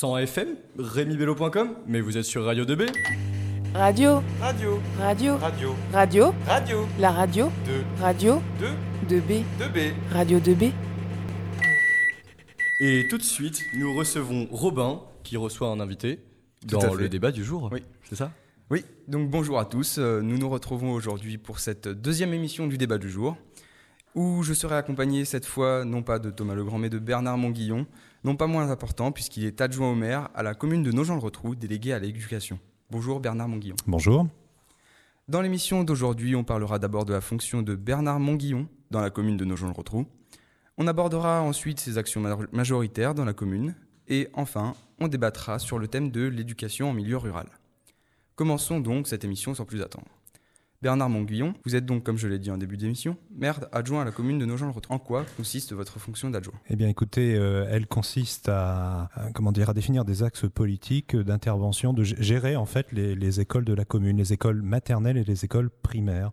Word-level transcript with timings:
100 0.00 0.16
FM, 0.16 0.56
rémibello.com, 0.78 1.74
mais 1.86 2.00
vous 2.00 2.16
êtes 2.16 2.24
sur 2.24 2.46
Radio 2.46 2.64
2B 2.64 2.90
Radio, 3.74 4.22
Radio, 4.40 4.80
radio, 4.98 5.36
radio, 5.36 5.76
radio, 5.92 6.34
radio, 6.46 6.88
la 6.98 7.10
radio, 7.12 7.50
2, 7.66 7.72
radio, 8.00 8.42
2, 9.06 9.20
2B, 9.20 9.42
2B. 9.58 9.92
radio 10.10 10.38
2B. 10.38 10.72
Et 12.80 13.06
tout 13.10 13.18
de 13.18 13.22
suite, 13.22 13.60
nous 13.74 13.94
recevons 13.94 14.48
Robin, 14.50 15.02
qui 15.22 15.36
reçoit 15.36 15.68
un 15.68 15.80
invité 15.80 16.20
Tout 16.66 16.78
dans 16.78 16.94
le 16.94 17.10
débat 17.10 17.30
du 17.30 17.44
jour. 17.44 17.68
Oui. 17.70 17.82
C'est 18.08 18.16
ça? 18.16 18.32
Oui, 18.70 18.86
donc 19.06 19.28
bonjour 19.28 19.58
à 19.58 19.66
tous. 19.66 19.98
Euh, 19.98 20.22
Nous 20.22 20.38
nous 20.38 20.48
retrouvons 20.48 20.94
aujourd'hui 20.94 21.36
pour 21.36 21.58
cette 21.58 21.88
deuxième 21.88 22.32
émission 22.32 22.66
du 22.66 22.78
débat 22.78 22.96
du 22.96 23.10
jour, 23.10 23.36
où 24.14 24.42
je 24.44 24.54
serai 24.54 24.76
accompagné 24.76 25.26
cette 25.26 25.44
fois 25.44 25.84
non 25.84 26.02
pas 26.02 26.18
de 26.18 26.30
Thomas 26.30 26.54
Legrand, 26.54 26.78
mais 26.78 26.88
de 26.88 26.98
Bernard 26.98 27.36
Monguillon, 27.36 27.86
non 28.24 28.36
pas 28.36 28.46
moins 28.46 28.70
important 28.70 29.12
puisqu'il 29.12 29.44
est 29.44 29.60
adjoint 29.60 29.90
au 29.90 29.94
maire 29.94 30.28
à 30.34 30.42
la 30.42 30.54
commune 30.54 30.82
de 30.82 30.92
Nogent-le-Rotrou, 30.92 31.54
délégué 31.54 31.92
à 31.92 31.98
l'éducation. 31.98 32.58
Bonjour 32.90 33.20
Bernard 33.20 33.48
Monguillon. 33.48 33.76
Bonjour. 33.86 34.26
Dans 35.28 35.40
l'émission 35.40 35.84
d'aujourd'hui, 35.84 36.34
on 36.34 36.42
parlera 36.44 36.78
d'abord 36.78 37.04
de 37.04 37.12
la 37.12 37.20
fonction 37.20 37.62
de 37.62 37.74
Bernard 37.76 38.18
Monguillon 38.20 38.68
dans 38.90 39.00
la 39.00 39.10
commune 39.10 39.36
de 39.36 39.44
Nogent-le-Rotrou. 39.44 40.06
On 40.76 40.86
abordera 40.86 41.42
ensuite 41.42 41.78
ses 41.78 41.98
actions 41.98 42.20
ma- 42.20 42.36
majoritaires 42.52 43.14
dans 43.14 43.24
la 43.24 43.32
commune. 43.32 43.74
Et 44.08 44.28
enfin, 44.34 44.74
on 44.98 45.06
débattra 45.06 45.60
sur 45.60 45.78
le 45.78 45.86
thème 45.86 46.10
de 46.10 46.26
l'éducation 46.26 46.90
en 46.90 46.92
milieu 46.92 47.16
rural. 47.16 47.46
Commençons 48.34 48.80
donc 48.80 49.06
cette 49.06 49.24
émission 49.24 49.54
sans 49.54 49.64
plus 49.64 49.82
attendre. 49.82 50.08
Bernard 50.82 51.10
Monguillon, 51.10 51.52
vous 51.66 51.76
êtes 51.76 51.84
donc, 51.84 52.04
comme 52.04 52.16
je 52.16 52.26
l'ai 52.26 52.38
dit 52.38 52.50
en 52.50 52.56
début 52.56 52.78
d'émission, 52.78 53.18
maire 53.36 53.60
adjoint 53.70 54.00
à 54.00 54.04
la 54.06 54.12
commune 54.12 54.38
de 54.38 54.46
Nogent-le-Rotrou. 54.46 54.94
En 54.94 54.98
quoi 54.98 55.26
consiste 55.36 55.74
votre 55.74 55.98
fonction 55.98 56.30
d'adjoint? 56.30 56.54
Eh 56.70 56.76
bien, 56.76 56.88
écoutez, 56.88 57.34
euh, 57.34 57.68
elle 57.70 57.86
consiste 57.86 58.48
à, 58.48 59.10
comment 59.34 59.52
dire, 59.52 59.68
à 59.68 59.74
définir 59.74 60.06
des 60.06 60.22
axes 60.22 60.46
politiques 60.48 61.14
d'intervention, 61.14 61.92
de 61.92 62.02
gérer 62.02 62.56
en 62.56 62.64
fait 62.64 62.92
les 62.92 63.40
écoles 63.40 63.66
de 63.66 63.74
la 63.74 63.84
commune, 63.84 64.16
les 64.16 64.32
écoles 64.32 64.62
maternelles 64.62 65.18
et 65.18 65.24
les 65.24 65.44
écoles 65.44 65.68
primaires. 65.68 66.30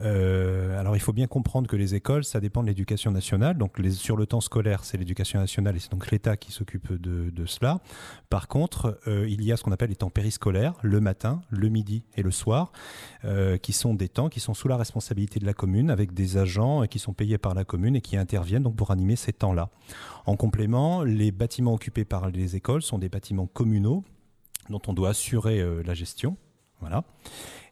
Euh, 0.00 0.78
alors, 0.78 0.96
il 0.96 1.00
faut 1.00 1.12
bien 1.12 1.26
comprendre 1.26 1.68
que 1.68 1.76
les 1.76 1.94
écoles, 1.94 2.24
ça 2.24 2.40
dépend 2.40 2.62
de 2.62 2.68
l'éducation 2.68 3.10
nationale. 3.10 3.58
Donc, 3.58 3.78
sur 3.90 4.16
le 4.16 4.26
temps 4.26 4.40
scolaire, 4.40 4.84
c'est 4.84 4.96
l'éducation 4.96 5.38
nationale 5.38 5.76
et 5.76 5.80
c'est 5.80 5.90
donc 5.90 6.10
l'État 6.10 6.36
qui 6.36 6.52
s'occupe 6.52 6.92
de, 6.92 7.46
cela. 7.46 7.80
Par 8.30 8.48
contre, 8.48 8.98
euh, 9.06 9.26
il 9.28 9.44
y 9.44 9.52
a 9.52 9.56
ce 9.56 9.64
qu'on 9.64 9.72
appelle 9.72 9.90
les 9.90 9.96
temps 9.96 10.10
périscolaires, 10.10 10.74
le 10.82 11.00
matin, 11.00 11.42
le 11.50 11.68
midi 11.68 12.04
et 12.16 12.22
le 12.22 12.30
soir, 12.30 12.72
euh, 13.24 13.58
qui 13.58 13.72
sont 13.72 13.94
des 13.94 14.08
temps 14.08 14.28
qui 14.28 14.40
sont 14.40 14.54
sous 14.54 14.68
la 14.68 14.76
responsabilité 14.76 15.40
de 15.40 15.46
la 15.46 15.54
commune, 15.54 15.90
avec 15.90 16.14
des 16.14 16.36
agents 16.36 16.86
qui 16.86 16.98
sont 16.98 17.12
payés 17.12 17.38
par 17.38 17.54
la 17.54 17.64
commune 17.64 17.96
et 17.96 18.00
qui 18.00 18.16
interviennent 18.16 18.62
donc 18.62 18.76
pour 18.76 18.90
animer 18.90 19.16
ces 19.16 19.32
temps-là. 19.32 19.70
En 20.24 20.36
complément, 20.36 21.02
les 21.02 21.32
bâtiments 21.32 21.74
occupés 21.74 22.04
par 22.04 22.30
les 22.30 22.56
écoles 22.56 22.82
sont 22.82 22.98
des 22.98 23.08
bâtiments 23.08 23.46
communaux 23.46 24.04
dont 24.70 24.80
on 24.86 24.92
doit 24.92 25.10
assurer 25.10 25.64
la 25.84 25.94
gestion. 25.94 26.36
Voilà. 26.80 27.04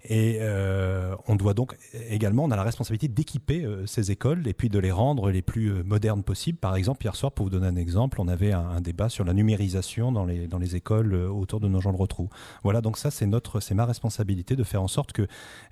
Et 0.05 0.39
euh, 0.41 1.15
on 1.29 1.37
doit 1.37 1.53
donc 1.53 1.77
également, 2.09 2.45
on 2.45 2.51
a 2.51 2.57
la 2.57 2.63
responsabilité 2.63 3.09
d'équiper 3.09 3.65
euh, 3.65 3.85
ces 3.87 4.11
écoles 4.11 4.47
et 4.49 4.55
puis 4.55 4.71
de 4.71 4.79
les 4.79 4.93
rendre 4.93 5.31
les 5.31 5.43
plus 5.43 5.71
euh, 5.71 5.83
modernes 5.85 6.23
possibles. 6.23 6.59
Par 6.59 6.75
exemple, 6.77 7.05
hier 7.05 7.15
soir, 7.15 7.33
pour 7.33 7.47
vous 7.47 7.51
donner 7.51 7.67
un 7.67 7.77
exemple, 7.77 8.21
on 8.21 8.29
avait 8.29 8.53
un, 8.53 8.81
débat 8.81 9.11
sur 9.11 9.25
la 9.25 9.35
numérisation 9.35 10.11
dans 10.11 10.25
les, 10.25 10.77
écoles 10.77 11.15
autour 11.15 11.61
de 11.61 11.69
retrou. 11.97 12.31
Voilà, 12.63 12.81
donc 12.81 12.97
ça, 12.97 13.11
c'est 13.11 13.27
ma 13.27 13.85
responsabilité 13.85 14.57
de 14.57 14.65
faire 14.65 14.83
en 14.83 14.89
sorte 14.89 15.13
que 15.13 15.27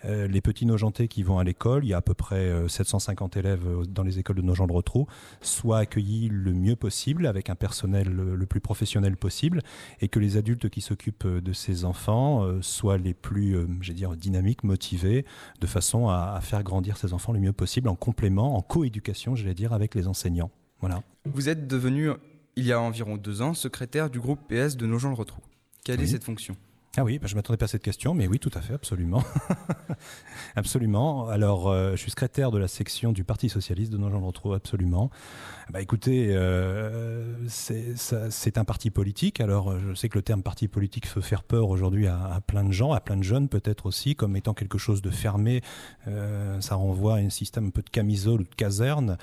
les 0.04 0.40
petits 0.40 0.66
nojentais 0.66 1.08
qui 1.08 1.22
vont 1.22 1.38
à 1.38 1.44
l'école, 1.44 1.84
il 1.84 1.88
y 1.88 1.94
a 1.94 1.98
à 1.98 2.02
peu 2.02 2.14
près 2.14 2.36
euh, 2.36 2.68
750 2.68 3.36
élèves 3.36 3.66
dans 3.88 4.02
les 4.02 4.18
écoles 4.18 4.36
de 4.36 4.72
retrou, 4.72 5.06
soient 5.40 5.78
accueillis 5.78 6.28
le 6.28 6.52
mieux 6.52 6.76
possible 6.76 7.26
avec 7.26 7.48
un 7.50 7.54
personnel 7.54 8.08
le 8.08 8.46
plus 8.46 8.60
professionnel 8.60 9.16
possible 9.16 9.62
et 10.00 10.08
que 10.08 10.18
les 10.18 10.36
adultes 10.36 10.68
qui 10.68 10.80
s'occupent 10.80 11.26
de 11.26 11.52
ces 11.52 11.84
enfants 11.84 12.46
soient 12.60 12.98
les 12.98 13.14
plus, 13.14 13.56
j'ai 13.80 13.94
dire, 13.94 14.10
dynamiques, 14.18 14.64
motivés, 14.64 15.24
de 15.60 15.66
façon 15.66 16.08
à, 16.08 16.34
à 16.36 16.40
faire 16.40 16.62
grandir 16.62 16.96
ces 16.96 17.12
enfants 17.12 17.32
le 17.32 17.40
mieux 17.40 17.52
possible 17.52 17.88
en 17.88 17.96
complément, 17.96 18.56
en 18.56 18.62
coéducation, 18.62 19.34
j'allais 19.34 19.54
dire, 19.54 19.72
avec 19.72 19.94
les 19.94 20.06
enseignants. 20.06 20.50
Voilà. 20.80 21.02
Vous 21.24 21.48
êtes 21.48 21.66
devenu, 21.66 22.10
il 22.56 22.64
y 22.64 22.72
a 22.72 22.80
environ 22.80 23.16
deux 23.16 23.42
ans, 23.42 23.54
secrétaire 23.54 24.10
du 24.10 24.20
groupe 24.20 24.40
PS 24.48 24.76
de 24.76 24.86
Nogent-le-Rotrou. 24.86 25.40
Quelle 25.84 26.00
est 26.00 26.06
cette 26.06 26.24
fonction? 26.24 26.56
Ah 26.96 27.04
oui, 27.04 27.18
bah, 27.18 27.26
je 27.28 27.34
m'attendais 27.36 27.58
pas 27.58 27.66
à 27.66 27.68
cette 27.68 27.82
question, 27.82 28.14
mais 28.14 28.26
oui, 28.26 28.38
tout 28.38 28.50
à 28.54 28.60
fait, 28.60 28.72
absolument. 28.72 29.22
absolument. 30.56 31.28
Alors, 31.28 31.68
euh, 31.68 31.92
je 31.92 31.96
suis 31.96 32.10
secrétaire 32.10 32.50
de 32.50 32.58
la 32.58 32.66
section 32.66 33.12
du 33.12 33.24
Parti 33.24 33.48
Socialiste 33.48 33.92
de 33.92 33.98
absolument. 34.54 35.10
Bah, 35.70 35.82
écoutez, 35.82 36.28
euh, 36.30 37.34
c'est 37.46 38.58
un 38.58 38.64
parti 38.64 38.90
politique. 38.90 39.40
Alors, 39.40 39.70
euh, 39.70 39.78
je 39.90 39.94
sais 39.94 40.08
que 40.08 40.16
le 40.16 40.22
terme 40.22 40.42
parti 40.42 40.66
politique 40.66 41.06
peut 41.12 41.20
faire 41.20 41.42
peur 41.42 41.68
aujourd'hui 41.68 42.06
à, 42.06 42.40
plein 42.46 42.64
de 42.64 42.72
gens, 42.72 42.92
à 42.92 43.00
plein 43.00 43.18
de 43.18 43.22
jeunes 43.22 43.48
peut-être 43.48 43.84
aussi, 43.86 44.16
comme 44.16 44.34
étant 44.34 44.54
quelque 44.54 44.78
chose 44.78 45.02
de 45.02 45.10
fermé. 45.10 45.60
Ça 46.60 46.74
renvoie 46.74 47.16
à 47.16 47.18
un 47.18 47.28
système 47.30 47.66
un 47.66 47.70
peu 47.70 47.82
de 47.82 47.90
camisole 47.90 48.40
ou 48.40 48.44
de 48.44 48.54
caserne. 48.54 49.18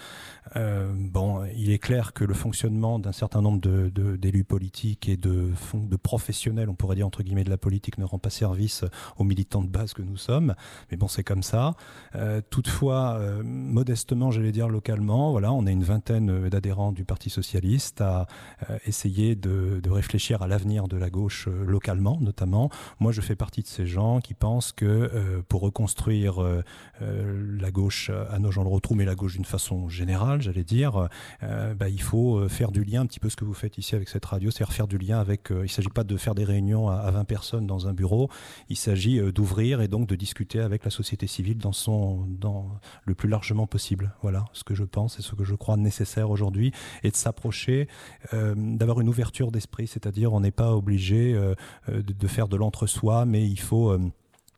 Bon, 0.56 1.44
il 1.58 1.72
est 1.72 1.80
clair 1.80 2.14
que 2.14 2.24
le 2.24 2.36
fonctionnement 2.36 3.00
d'un 3.00 3.12
certain 3.12 3.42
nombre 3.42 3.60
de- 3.60 3.90
de- 3.90 4.16
d'élus 4.16 4.44
politiques 4.44 5.10
et 5.10 5.18
de, 5.18 5.52
de 5.74 5.96
professionnels, 5.96 6.70
on 6.70 6.76
pourrait 6.76 6.96
dire 6.96 7.08
entre 7.08 7.24
guillemets, 7.24 7.44
de 7.44 7.50
la 7.50 7.55
politique 7.58 7.98
ne 7.98 8.06
rend 8.06 8.20
pas 8.20 8.30
service 8.30 8.86
aux 9.18 9.24
militants 9.24 9.62
de 9.62 9.68
base 9.68 9.94
que 9.94 10.02
nous 10.02 10.18
sommes. 10.18 10.56
Mais 10.92 10.98
bon, 10.98 11.08
c'est 11.08 11.24
comme 11.24 11.44
ça. 11.44 11.74
Euh, 12.16 12.42
toutefois, 12.50 13.18
euh, 13.20 13.42
modestement, 13.44 14.32
j'allais 14.32 14.52
dire 14.52 14.70
localement, 14.70 15.32
voilà, 15.32 15.52
on 15.52 15.66
a 15.66 15.72
une 15.72 15.84
vingtaine 15.84 16.30
euh, 16.30 16.50
d'adhérents 16.50 16.92
du 16.92 17.06
Parti 17.06 17.30
socialiste 17.30 18.02
à 18.02 18.28
essayer 18.86 19.36
de, 19.36 19.82
réfléchir 19.90 20.42
à 20.42 20.48
l'avenir 20.48 20.88
de 20.88 20.98
la 20.98 21.10
gauche 21.10 21.48
localement, 21.48 22.18
notamment. 22.20 22.70
Moi, 23.00 23.12
je 23.12 23.22
fais 23.22 23.36
partie 23.36 23.62
de 23.62 23.68
ces 23.68 23.86
gens 23.86 24.20
qui 24.20 24.34
pensent 24.34 24.72
que 24.74 25.42
pour 25.48 25.62
reconstruire 25.62 26.44
la 27.00 27.72
gauche 27.72 28.12
à 28.30 28.40
nos 28.40 28.52
gens 28.52 28.64
le 28.64 28.70
retrouvent, 28.70 28.98
mais 28.98 29.06
la 29.06 29.16
gauche 29.16 29.34
d'une 29.34 29.46
façon 29.46 29.88
générale, 29.88 30.42
j'allais 30.42 30.64
dire, 30.64 31.08
bah, 31.42 31.88
il 31.88 32.02
faut 32.02 32.50
faire 32.50 32.72
du 32.72 32.84
lien, 32.84 33.02
un 33.02 33.06
petit 33.06 33.20
peu 33.20 33.30
ce 33.30 33.36
que 33.36 33.46
vous 33.46 33.54
faites 33.54 33.78
ici 33.78 33.96
avec 33.96 34.10
cette 34.10 34.26
radio, 34.26 34.52
c'est-à-dire 34.52 34.74
faire 34.74 34.88
du 34.88 34.98
lien 34.98 35.20
avec. 35.20 35.48
il 35.50 35.56
ne 35.56 35.68
s'agit 35.68 35.90
pas 35.90 36.04
de 36.04 36.18
faire 36.18 36.36
des 36.36 36.44
réunions 36.44 36.90
à, 36.90 36.96
à 36.96 37.12
20 37.12 37.24
personnes 37.24 37.45
dans 37.54 37.88
un 37.88 37.94
bureau, 37.94 38.30
il 38.70 38.78
s'agit 38.78 39.20
euh, 39.20 39.32
d'ouvrir 39.32 39.82
et 39.82 39.88
donc 39.88 40.08
de 40.08 40.16
discuter 40.16 40.60
avec 40.60 40.84
la 40.84 40.92
société 40.92 41.28
civile 41.28 41.58
dans 41.58 41.72
son, 41.72 42.26
dans 42.28 42.80
le 43.06 43.16
plus 43.16 43.30
largement 43.30 43.68
possible. 43.68 44.14
Voilà 44.22 44.46
ce 44.54 44.64
que 44.64 44.76
je 44.76 44.84
pense 44.84 45.20
et 45.20 45.22
ce 45.22 45.36
que 45.36 45.44
je 45.44 45.56
crois 45.56 45.78
nécessaire 45.78 46.30
aujourd'hui, 46.30 46.72
et 47.04 47.12
de 47.12 47.16
s'approcher, 47.16 47.88
euh, 48.34 48.56
d'avoir 48.58 49.02
une 49.02 49.10
ouverture 49.10 49.52
d'esprit, 49.52 49.88
c'est-à-dire 49.88 50.34
on 50.34 50.40
n'est 50.40 50.52
pas 50.52 50.76
obligé 50.76 51.34
euh, 51.34 51.56
de, 51.88 52.28
faire 52.28 52.48
de 52.48 52.56
l'entre-soi, 52.56 53.26
mais 53.26 53.48
il 53.48 53.60
faut 53.60 53.96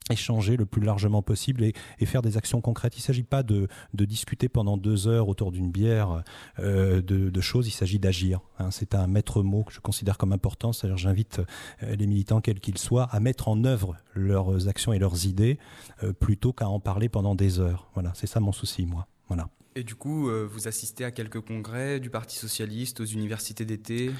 échanger 0.10 0.58
le 0.58 0.66
plus 0.66 0.82
largement 0.82 1.22
possible 1.22 1.64
et, 1.64 1.74
faire 2.06 2.22
des 2.22 2.38
actions 2.38 2.62
concrètes. 2.62 2.96
Il 2.96 3.02
ne 3.02 3.04
s'agit 3.04 3.24
pas 3.24 3.44
de, 3.44 3.68
discuter 3.94 4.48
pendant 4.48 4.78
deux 4.78 5.08
heures 5.08 5.28
autour 5.28 5.52
d'une 5.52 5.70
bière 5.70 6.24
euh, 6.60 7.02
de, 7.02 7.42
choses, 7.42 7.68
il 7.68 7.72
s'agit 7.72 8.00
d'agir. 8.00 8.40
hein. 8.60 8.72
C'est 8.72 8.96
un 8.96 9.08
maître 9.08 9.44
mot 9.44 9.64
que 9.64 9.74
je 9.74 9.80
considère 9.80 10.18
comme 10.18 10.32
important, 10.32 10.74
c'est-à-dire 10.74 10.98
j'invite 10.98 11.42
euh, 11.84 11.96
les 11.96 12.08
militants, 12.08 12.42
quels 12.42 12.60
qu'ils 12.60 12.78
soient, 12.78 13.08
à 13.12 13.20
mettre 13.20 13.48
en 13.48 13.64
œuvre 13.64 13.98
leurs 14.14 14.68
actions 14.68 14.94
et 14.94 15.00
leurs 15.00 15.26
idées 15.26 15.60
euh, 16.04 16.14
plutôt 16.14 16.54
qu'à 16.54 16.70
en 16.70 16.80
parler 16.80 17.10
pendant 17.10 17.36
des 17.36 17.60
heures. 17.60 17.90
Voilà, 17.94 18.12
c'est 18.16 18.28
ça 18.28 18.40
mon 18.40 18.52
souci, 18.52 18.86
moi. 18.86 19.08
Voilà. 19.28 19.50
Et 19.76 19.84
du 19.84 19.94
coup, 19.94 20.32
vous 20.32 20.68
assistez 20.68 21.06
à 21.06 21.12
quelques 21.12 21.42
congrès 21.42 22.00
du 22.00 22.10
Parti 22.10 22.36
Socialiste, 22.36 23.00
aux 23.00 23.06
universités 23.06 23.64
d'été? 23.64 24.12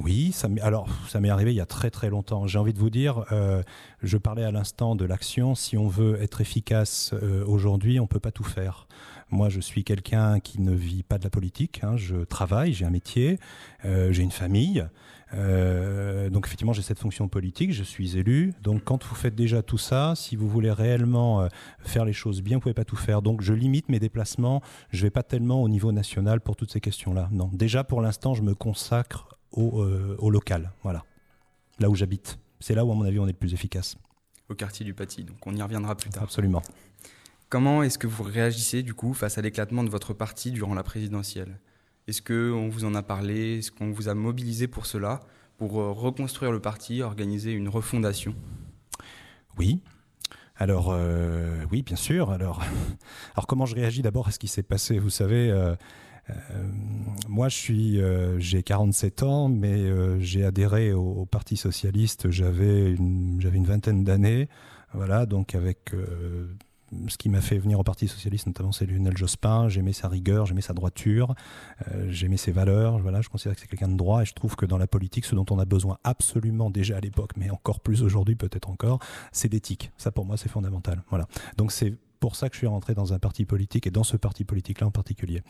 Oui, 0.00 0.34
alors 0.60 0.88
ça 1.08 1.20
m'est 1.20 1.30
arrivé 1.30 1.52
il 1.52 1.56
y 1.56 1.60
a 1.60 1.66
très 1.66 1.90
très 1.90 2.10
longtemps. 2.10 2.46
J'ai 2.48 2.58
envie 2.58 2.72
de 2.72 2.78
vous 2.78 2.90
dire, 2.90 3.24
euh, 3.30 3.62
je 4.02 4.18
parlais 4.18 4.42
à 4.44 4.50
l'instant 4.50 4.96
de 4.96 5.04
l'action. 5.04 5.54
Si 5.54 5.76
on 5.76 5.86
veut 5.86 6.20
être 6.20 6.40
efficace 6.40 7.14
euh, 7.14 7.44
aujourd'hui, 7.46 8.00
on 8.00 8.06
peut 8.08 8.18
pas 8.18 8.32
tout 8.32 8.44
faire. 8.44 8.88
Moi, 9.30 9.48
je 9.48 9.60
suis 9.60 9.84
quelqu'un 9.84 10.40
qui 10.40 10.60
ne 10.60 10.72
vit 10.72 11.04
pas 11.04 11.18
de 11.18 11.24
la 11.24 11.30
politique. 11.30 11.80
hein. 11.84 11.96
Je 11.96 12.16
travaille, 12.24 12.72
j'ai 12.72 12.84
un 12.84 12.90
métier, 12.90 13.38
euh, 13.84 14.12
j'ai 14.12 14.22
une 14.22 14.32
famille. 14.32 14.84
Donc 16.30 16.46
effectivement, 16.46 16.72
j'ai 16.72 16.82
cette 16.82 17.00
fonction 17.00 17.26
politique, 17.26 17.72
je 17.72 17.82
suis 17.82 18.16
élu. 18.16 18.54
Donc 18.62 18.84
quand 18.84 19.04
vous 19.04 19.16
faites 19.16 19.34
déjà 19.34 19.62
tout 19.62 19.78
ça, 19.78 20.12
si 20.14 20.36
vous 20.36 20.48
voulez 20.48 20.70
réellement 20.70 21.48
faire 21.80 22.04
les 22.04 22.12
choses 22.12 22.40
bien, 22.40 22.58
vous 22.58 22.60
pouvez 22.60 22.74
pas 22.74 22.84
tout 22.84 22.94
faire. 22.94 23.20
Donc 23.20 23.42
je 23.42 23.52
limite 23.52 23.88
mes 23.88 23.98
déplacements. 23.98 24.62
Je 24.90 25.02
vais 25.02 25.10
pas 25.10 25.24
tellement 25.24 25.60
au 25.60 25.68
niveau 25.68 25.90
national 25.90 26.40
pour 26.40 26.54
toutes 26.54 26.70
ces 26.70 26.80
questions-là. 26.80 27.30
Non, 27.32 27.50
déjà 27.52 27.82
pour 27.82 28.00
l'instant, 28.00 28.34
je 28.34 28.42
me 28.42 28.54
consacre 28.54 29.26
au, 29.56 29.82
euh, 29.82 30.16
au 30.18 30.30
local. 30.30 30.72
Voilà, 30.82 31.04
là 31.78 31.88
où 31.90 31.94
j'habite. 31.94 32.38
C'est 32.60 32.74
là 32.74 32.84
où 32.84 32.92
à 32.92 32.94
mon 32.94 33.04
avis 33.04 33.18
on 33.18 33.24
est 33.26 33.32
le 33.32 33.38
plus 33.38 33.54
efficace. 33.54 33.96
au 34.48 34.54
quartier 34.54 34.84
du 34.84 34.94
Paty. 34.94 35.24
Donc 35.24 35.46
on 35.46 35.54
y 35.54 35.62
reviendra 35.62 35.96
plus 35.96 36.10
tard. 36.10 36.22
Absolument. 36.22 36.62
Comment 37.48 37.82
est-ce 37.82 37.98
que 37.98 38.06
vous 38.06 38.22
réagissez 38.24 38.82
du 38.82 38.94
coup 38.94 39.14
face 39.14 39.38
à 39.38 39.42
l'éclatement 39.42 39.84
de 39.84 39.90
votre 39.90 40.12
parti 40.12 40.50
durant 40.50 40.74
la 40.74 40.82
présidentielle? 40.82 41.58
Est-ce 42.06 42.20
qu'on 42.20 42.68
vous 42.68 42.84
en 42.84 42.94
a 42.94 43.02
parlé? 43.02 43.58
Est-ce 43.58 43.70
qu'on 43.70 43.90
vous 43.92 44.08
a 44.08 44.14
mobilisé 44.14 44.66
pour 44.66 44.86
cela 44.86 45.20
Pour 45.56 45.80
euh, 45.80 45.90
reconstruire 45.92 46.52
le 46.52 46.60
parti, 46.60 47.02
organiser 47.02 47.52
une 47.52 47.68
refondation? 47.68 48.34
Oui. 49.56 49.80
Alors, 50.56 50.88
euh, 50.90 51.64
oui, 51.70 51.82
bien 51.82 51.96
sûr. 51.96 52.30
Alors, 52.30 52.62
alors 53.34 53.46
comment 53.46 53.66
je 53.66 53.74
réagis 53.74 54.02
d'abord 54.02 54.28
à 54.28 54.30
ce 54.32 54.38
qui 54.38 54.48
s'est 54.48 54.62
passé? 54.62 54.98
Vous 54.98 55.10
savez, 55.10 55.50
euh, 55.50 55.74
moi, 57.28 57.48
je 57.48 57.56
suis, 57.56 58.00
j'ai 58.38 58.62
47 58.62 59.22
ans, 59.22 59.48
mais 59.48 60.20
j'ai 60.20 60.44
adhéré 60.44 60.92
au, 60.92 61.26
Parti 61.26 61.56
socialiste. 61.56 62.30
J'avais 62.30 62.92
une, 62.92 63.40
j'avais 63.40 63.58
une 63.58 63.66
vingtaine 63.66 64.04
d'années. 64.04 64.48
Voilà, 64.92 65.26
donc 65.26 65.54
avec 65.54 65.92
ce 67.08 67.16
qui 67.16 67.28
m'a 67.28 67.40
fait 67.40 67.58
venir 67.58 67.78
au 67.78 67.82
Parti 67.82 68.08
socialiste, 68.08 68.46
notamment, 68.46 68.72
c'est 68.72 68.86
Lionel 68.86 69.16
Jospin. 69.16 69.68
J'aimais 69.68 69.92
sa 69.92 70.08
rigueur, 70.08 70.46
j'aimais 70.46 70.60
sa 70.60 70.72
droiture, 70.72 71.34
euh, 71.88 72.06
j'aimais 72.08 72.36
ses 72.36 72.52
valeurs. 72.52 72.98
Voilà, 72.98 73.20
je 73.20 73.28
considère 73.28 73.54
que 73.54 73.60
c'est 73.60 73.68
quelqu'un 73.68 73.88
de 73.88 73.96
droit 73.96 74.22
et 74.22 74.24
je 74.24 74.34
trouve 74.34 74.56
que 74.56 74.66
dans 74.66 74.78
la 74.78 74.86
politique, 74.86 75.24
ce 75.24 75.34
dont 75.34 75.46
on 75.50 75.58
a 75.58 75.64
besoin 75.64 75.98
absolument 76.04 76.70
déjà 76.70 76.96
à 76.96 77.00
l'époque, 77.00 77.32
mais 77.36 77.50
encore 77.50 77.80
plus 77.80 78.02
aujourd'hui, 78.02 78.36
peut-être 78.36 78.70
encore, 78.70 78.98
c'est 79.32 79.48
d'éthique. 79.48 79.92
Ça, 79.96 80.10
pour 80.10 80.24
moi, 80.24 80.36
c'est 80.36 80.48
fondamental. 80.48 81.02
Voilà. 81.10 81.26
Donc, 81.56 81.72
c'est 81.72 81.94
pour 82.24 82.36
ça 82.36 82.48
que 82.48 82.54
je 82.54 82.60
suis 82.60 82.66
rentré 82.66 82.94
dans 82.94 83.12
un 83.12 83.18
parti 83.18 83.44
politique 83.44 83.86
et 83.86 83.90
dans 83.90 84.02
ce 84.02 84.16
parti 84.16 84.44
politique-là 84.44 84.86
en 84.86 84.90
particulier. 84.90 85.42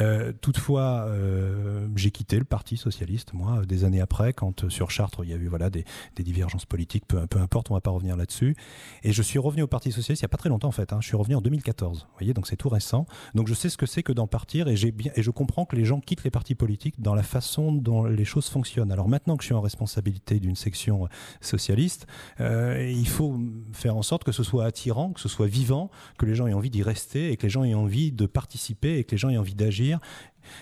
Euh, 0.00 0.32
toutefois, 0.40 1.06
euh, 1.08 1.88
j'ai 1.96 2.12
quitté 2.12 2.38
le 2.38 2.44
Parti 2.44 2.76
socialiste, 2.76 3.32
moi, 3.32 3.66
des 3.66 3.82
années 3.82 4.00
après, 4.00 4.32
quand 4.32 4.62
euh, 4.62 4.70
sur 4.70 4.92
Chartres, 4.92 5.24
il 5.24 5.30
y 5.30 5.32
a 5.32 5.36
eu 5.36 5.48
voilà, 5.48 5.68
des, 5.68 5.84
des 6.14 6.22
divergences 6.22 6.64
politiques, 6.64 7.06
peu, 7.08 7.26
peu 7.26 7.40
importe, 7.40 7.72
on 7.72 7.74
ne 7.74 7.78
va 7.78 7.80
pas 7.80 7.90
revenir 7.90 8.16
là-dessus. 8.16 8.54
Et 9.02 9.12
je 9.12 9.20
suis 9.20 9.40
revenu 9.40 9.62
au 9.62 9.66
Parti 9.66 9.90
socialiste 9.90 10.22
il 10.22 10.24
n'y 10.24 10.26
a 10.26 10.28
pas 10.28 10.36
très 10.36 10.48
longtemps, 10.48 10.68
en 10.68 10.72
fait. 10.72 10.92
Hein. 10.92 10.98
Je 11.00 11.08
suis 11.08 11.16
revenu 11.16 11.34
en 11.34 11.40
2014, 11.40 12.06
vous 12.08 12.16
voyez, 12.16 12.34
donc 12.34 12.46
c'est 12.46 12.54
tout 12.54 12.68
récent. 12.68 13.04
Donc 13.34 13.48
je 13.48 13.54
sais 13.54 13.68
ce 13.68 13.76
que 13.76 13.86
c'est 13.86 14.04
que 14.04 14.12
d'en 14.12 14.28
partir 14.28 14.68
et, 14.68 14.76
bien, 14.92 15.10
et 15.16 15.24
je 15.24 15.30
comprends 15.32 15.64
que 15.64 15.74
les 15.74 15.84
gens 15.84 15.98
quittent 15.98 16.22
les 16.22 16.30
partis 16.30 16.54
politiques 16.54 17.02
dans 17.02 17.16
la 17.16 17.24
façon 17.24 17.72
dont 17.72 18.04
les 18.04 18.24
choses 18.24 18.46
fonctionnent. 18.46 18.92
Alors 18.92 19.08
maintenant 19.08 19.36
que 19.36 19.42
je 19.42 19.46
suis 19.46 19.56
en 19.56 19.60
responsabilité 19.60 20.38
d'une 20.38 20.54
section 20.54 21.08
socialiste, 21.40 22.06
euh, 22.38 22.88
il 22.88 23.08
faut 23.08 23.40
faire 23.72 23.96
en 23.96 24.02
sorte 24.02 24.22
que 24.22 24.30
ce 24.30 24.44
soit 24.44 24.66
attirant, 24.66 25.10
que 25.10 25.20
ce 25.20 25.28
soit 25.28 25.48
vivant, 25.48 25.90
que 26.18 26.26
les 26.26 26.34
gens 26.34 26.46
aient 26.46 26.52
envie 26.52 26.70
d'y 26.70 26.82
rester 26.82 27.32
et 27.32 27.36
que 27.36 27.44
les 27.44 27.50
gens 27.50 27.64
aient 27.64 27.74
envie 27.74 28.12
de 28.12 28.26
participer 28.26 28.98
et 28.98 29.04
que 29.04 29.12
les 29.12 29.18
gens 29.18 29.28
aient 29.30 29.38
envie 29.38 29.54
d'agir. 29.54 29.98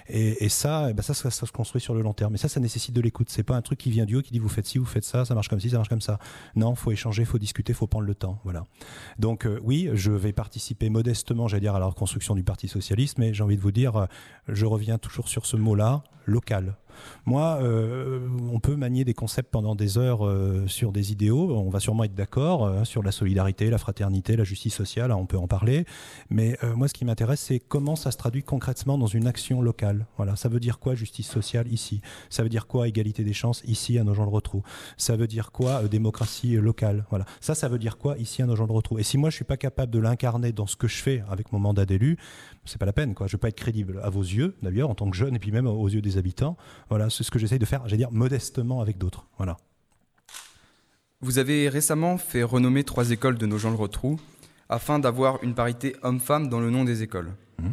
Et, 0.09 0.49
ça, 0.49 0.89
eh 0.91 0.93
ben 0.93 1.03
ça, 1.03 1.15
ça, 1.15 1.31
se 1.31 1.53
construit 1.53 1.81
sur 1.81 1.95
le 1.95 2.03
long 2.03 2.13
terme. 2.13 2.33
Mais 2.33 2.39
ça, 2.39 2.49
ça 2.49 2.61
nécessite 2.61 2.95
de 2.95 3.01
l'écoute. 3.01 3.29
C'est 3.31 3.43
pas 3.43 3.57
un 3.57 3.63
truc 3.63 3.79
qui 3.79 3.91
vient 3.91 4.05
du 4.05 4.17
haut 4.17 4.23
qui 4.23 4.33
dit 4.33 4.39
vous 4.39 4.49
faites 4.49 4.67
ci, 4.67 4.79
vous 4.79 4.85
faites 4.85 5.05
ça, 5.05 5.25
ça 5.25 5.35
marche 5.35 5.49
comme 5.49 5.61
ci, 5.61 5.71
ça 5.71 5.77
marche 5.77 5.89
comme 5.89 6.01
ça. 6.01 6.19
Non, 6.57 6.75
faut 6.75 6.93
échanger, 6.93 7.25
faut 7.25 7.39
discuter, 7.39 7.73
faut 7.73 7.87
prendre 7.87 8.07
le 8.07 8.15
temps. 8.15 8.39
Voilà. 8.45 8.65
Donc 9.19 9.47
euh, 9.47 9.59
oui, 9.63 9.89
je 9.95 10.13
vais 10.13 10.33
participer 10.33 10.91
modestement, 10.91 11.49
j'allais 11.49 11.63
dire, 11.63 11.75
à 11.75 11.81
la 11.81 11.87
reconstruction 11.87 12.35
du 12.35 12.45
Parti 12.45 12.69
socialiste, 12.69 13.19
mais 13.19 13.33
j'ai 13.33 13.43
envie 13.43 13.57
de 13.57 13.63
vous 13.63 13.73
dire, 13.73 13.97
euh, 13.97 14.07
je 14.49 14.67
reviens 14.67 14.99
toujours 14.99 15.29
sur 15.29 15.47
ce 15.47 15.57
mot-là, 15.57 16.03
local. 16.27 16.77
Moi, 17.27 17.59
euh, 17.63 18.21
on 18.53 18.61
peut 18.61 18.77
manier 18.77 19.05
des 19.05 19.15
concepts 19.15 19.51
pendant 19.51 19.75
des 19.75 19.99
heures 19.99 20.27
euh, 20.27 20.67
sur 20.67 20.93
des 20.93 21.13
idéaux. 21.13 21.57
On 21.57 21.71
va 21.71 21.81
sûrement 21.81 22.05
être 22.05 22.15
d'accord 22.15 22.65
euh, 22.65 22.85
sur 22.85 23.03
la 23.03 23.13
solidarité, 23.13 23.71
la 23.71 23.79
fraternité, 23.79 24.37
la 24.37 24.45
justice 24.45 24.75
sociale. 24.75 25.13
On 25.13 25.27
peut 25.27 25.39
en 25.39 25.47
parler. 25.47 25.85
Mais 26.31 26.57
moi, 26.77 26.89
ce 26.89 26.95
qui 26.95 27.05
m'intéresse, 27.05 27.41
c'est 27.41 27.59
comment 27.59 27.97
ça 27.97 28.11
se 28.11 28.17
traduit 28.17 28.43
concrètement 28.43 28.99
dans 28.99 29.07
une 29.07 29.27
action 29.27 29.63
locale. 29.63 30.07
Voilà. 30.17 30.37
Ça 30.37 30.49
veut 30.49 30.61
dire 30.61 30.79
quoi 30.79 30.95
justice 30.95 31.29
sociale 31.29 31.71
ici? 31.73 32.01
Ça 32.29 32.43
veut 32.43 32.49
dire 32.49 32.67
quoi 32.67 32.89
égalité 32.89 33.25
des 33.25 33.33
chances 33.33 33.63
ici 33.67 33.99
à 33.99 34.05
Nogent-le-Rotrou? 34.05 34.63
Ça 34.97 35.17
veut 35.17 35.27
dire 35.27 35.53
quoi 35.53 35.83
démocratie 35.89 36.57
locale? 36.57 37.05
Voilà. 37.11 37.25
Ça, 37.41 37.55
ça 37.55 37.69
veut 37.69 37.79
dire 37.79 37.99
quoi 37.99 38.17
ici 38.19 38.43
à 38.43 38.47
Nogent-le-Rotrou? 38.47 38.99
Et 38.99 39.03
si 39.03 39.19
moi, 39.19 39.31
je 39.31 39.37
suis 39.37 39.45
pas 39.45 39.57
capable 39.57 39.93
de 39.93 39.99
l'incarner 39.99 40.53
dans 40.53 40.67
ce 40.67 40.77
que 40.77 40.89
je 40.89 40.97
fais 40.97 41.23
avec 41.31 41.53
mon 41.53 41.59
mandat 41.59 41.87
d'élu, 41.87 42.17
c'est 42.65 42.79
pas 42.79 42.87
la 42.87 42.93
peine. 42.93 43.15
Quoi. 43.15 43.27
Je 43.27 43.33
veux 43.33 43.39
pas 43.39 43.49
être 43.49 43.57
crédible 43.57 44.01
à 44.03 44.11
vos 44.11 44.23
yeux, 44.23 44.57
d'ailleurs, 44.63 44.91
en 44.91 44.95
tant 44.95 45.11
que 45.11 45.17
jeune, 45.17 45.35
et 45.35 45.39
puis 45.39 45.53
même 45.53 45.67
aux 45.67 45.89
yeux 45.89 46.03
des 46.03 46.19
habitants. 46.19 46.57
Voilà, 46.89 47.11
c'est 47.11 47.25
ce 47.25 47.31
que 47.31 47.39
j'essaye 47.39 47.59
de 47.59 47.65
faire, 47.65 47.83
j'allais 47.85 47.99
dire, 47.99 48.13
modestement 48.13 48.81
avec 48.81 48.99
d'autres. 48.99 49.27
Voilà. 49.37 49.57
Vous 51.21 51.39
avez 51.39 51.69
récemment 51.69 52.17
fait 52.17 52.43
renommer 52.43 52.85
trois 52.85 53.11
écoles 53.11 53.37
de 53.37 53.47
nos 53.47 53.59
gens 53.59 53.71
le 53.71 53.77
retrou 53.77 54.19
afin 54.69 54.99
d'avoir 54.99 55.43
une 55.43 55.55
parité 55.55 55.97
homme-femme 56.03 56.49
dans 56.49 56.61
le 56.61 56.71
nom 56.71 56.85
des 56.85 57.03
écoles. 57.03 57.33
Mmh. 57.59 57.73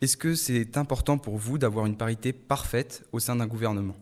Est-ce 0.00 0.16
que 0.16 0.34
c'est 0.34 0.76
important 0.76 1.18
pour 1.18 1.36
vous 1.36 1.58
d'avoir 1.58 1.86
une 1.86 1.96
parité 1.96 2.32
parfaite 2.32 3.04
au 3.12 3.18
sein 3.18 3.36
d'un 3.36 3.46
gouvernement? 3.46 3.96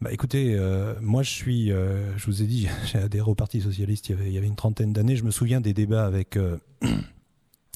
Bah 0.00 0.12
écoutez, 0.12 0.54
euh, 0.54 0.94
moi 1.00 1.22
je 1.22 1.30
suis, 1.30 1.72
euh, 1.72 2.16
je 2.18 2.26
vous 2.26 2.42
ai 2.42 2.46
dit, 2.46 2.68
j'ai 2.84 2.98
adhéré 2.98 3.28
au 3.30 3.34
Parti 3.34 3.60
socialiste 3.60 4.08
il 4.08 4.12
y 4.12 4.14
avait, 4.14 4.26
il 4.26 4.32
y 4.32 4.38
avait 4.38 4.46
une 4.46 4.56
trentaine 4.56 4.92
d'années. 4.92 5.16
Je 5.16 5.24
me 5.24 5.30
souviens 5.30 5.60
des 5.60 5.72
débats 5.72 6.04
avec 6.04 6.36
euh, 6.36 6.58